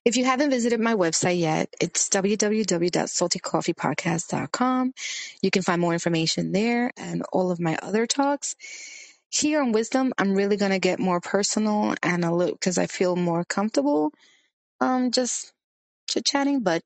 [0.06, 4.94] if you haven't visited my website yet, it's www.saltycoffeepodcast.com.
[5.42, 8.56] You can find more information there and all of my other talks.
[9.36, 12.88] Here on Wisdom, I'm really going to get more personal and a little because I
[12.88, 14.12] feel more comfortable
[14.82, 15.54] um just
[16.10, 16.62] chit chatting.
[16.62, 16.84] But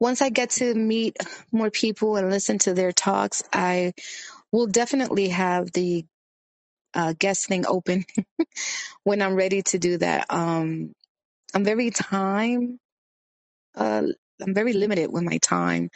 [0.00, 1.16] once I get to meet
[1.52, 3.94] more people and listen to their talks, I
[4.52, 6.06] will definitely have the
[6.94, 8.04] uh, guest thing open
[9.04, 10.26] when I'm ready to do that.
[10.30, 10.92] Um,
[11.54, 12.78] I'm very time,
[13.76, 14.02] uh,
[14.42, 15.90] I'm very limited with my time.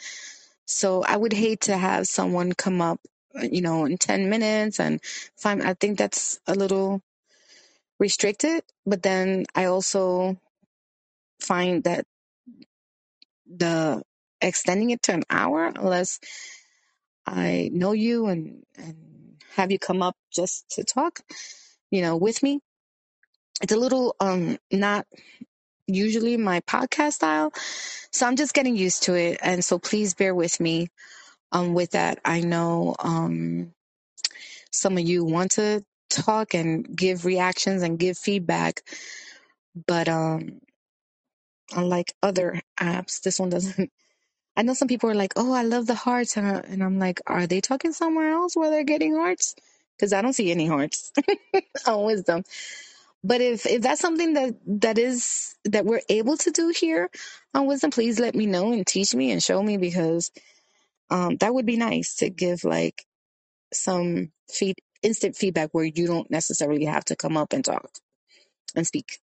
[0.67, 2.99] So I would hate to have someone come up,
[3.43, 5.01] you know, in 10 minutes and
[5.37, 7.01] find, I think that's a little
[7.99, 10.37] restricted, but then I also
[11.41, 12.05] find that
[13.47, 14.03] the
[14.41, 16.19] extending it to an hour, unless
[17.25, 21.21] I know you and, and have you come up just to talk,
[21.91, 22.59] you know, with me,
[23.61, 25.05] it's a little um not
[25.87, 27.51] usually my podcast style.
[28.11, 29.39] So I'm just getting used to it.
[29.41, 30.89] And so please bear with me
[31.51, 32.19] um with that.
[32.25, 33.73] I know um
[34.71, 38.83] some of you want to talk and give reactions and give feedback,
[39.87, 40.59] but um
[41.75, 43.75] unlike other apps, this one doesn't
[44.55, 46.99] I know some people are like, "Oh, I love the hearts," and, I, and I'm
[46.99, 49.55] like, "Are they talking somewhere else where they're getting hearts?"
[49.97, 51.11] Because I don't see any hearts
[51.87, 52.43] on wisdom.
[53.23, 57.09] But if if that's something that that is that we're able to do here
[57.53, 60.31] on wisdom, please let me know and teach me and show me because
[61.09, 63.05] um, that would be nice to give like
[63.73, 67.89] some feed instant feedback where you don't necessarily have to come up and talk
[68.75, 69.19] and speak.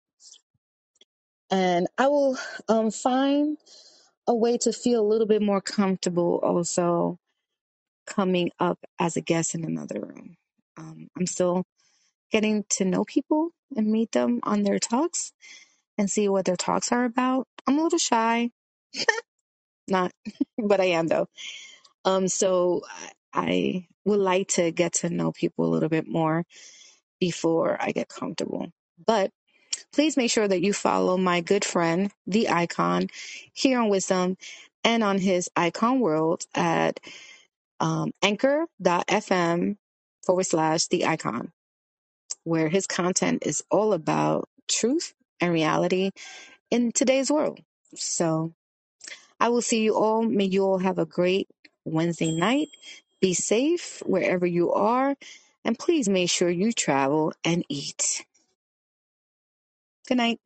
[1.50, 2.38] And I will
[2.68, 3.58] um, find
[4.28, 7.18] a way to feel a little bit more comfortable also
[8.06, 10.36] coming up as a guest in another room.
[10.78, 11.64] Um, I'm still
[12.32, 15.32] getting to know people and meet them on their talks
[15.98, 17.46] and see what their talks are about.
[17.66, 18.50] I'm a little shy,
[19.88, 20.12] not,
[20.58, 21.28] but I am though.
[22.04, 22.82] Um, so
[23.34, 26.44] I would like to get to know people a little bit more
[27.20, 28.68] before I get comfortable.
[29.06, 29.30] But
[29.94, 33.08] please make sure that you follow my good friend, the icon,
[33.54, 34.36] here on Wisdom
[34.84, 37.00] and on his icon world at
[37.80, 39.76] um, anchor.fm
[40.24, 41.52] forward slash the icon,
[42.44, 46.10] where his content is all about truth and reality
[46.70, 47.60] in today's world.
[47.96, 48.52] So
[49.40, 50.22] I will see you all.
[50.22, 51.48] May you all have a great
[51.84, 52.70] Wednesday night.
[53.20, 55.16] Be safe wherever you are.
[55.64, 58.24] And please make sure you travel and eat.
[60.08, 60.40] Good night.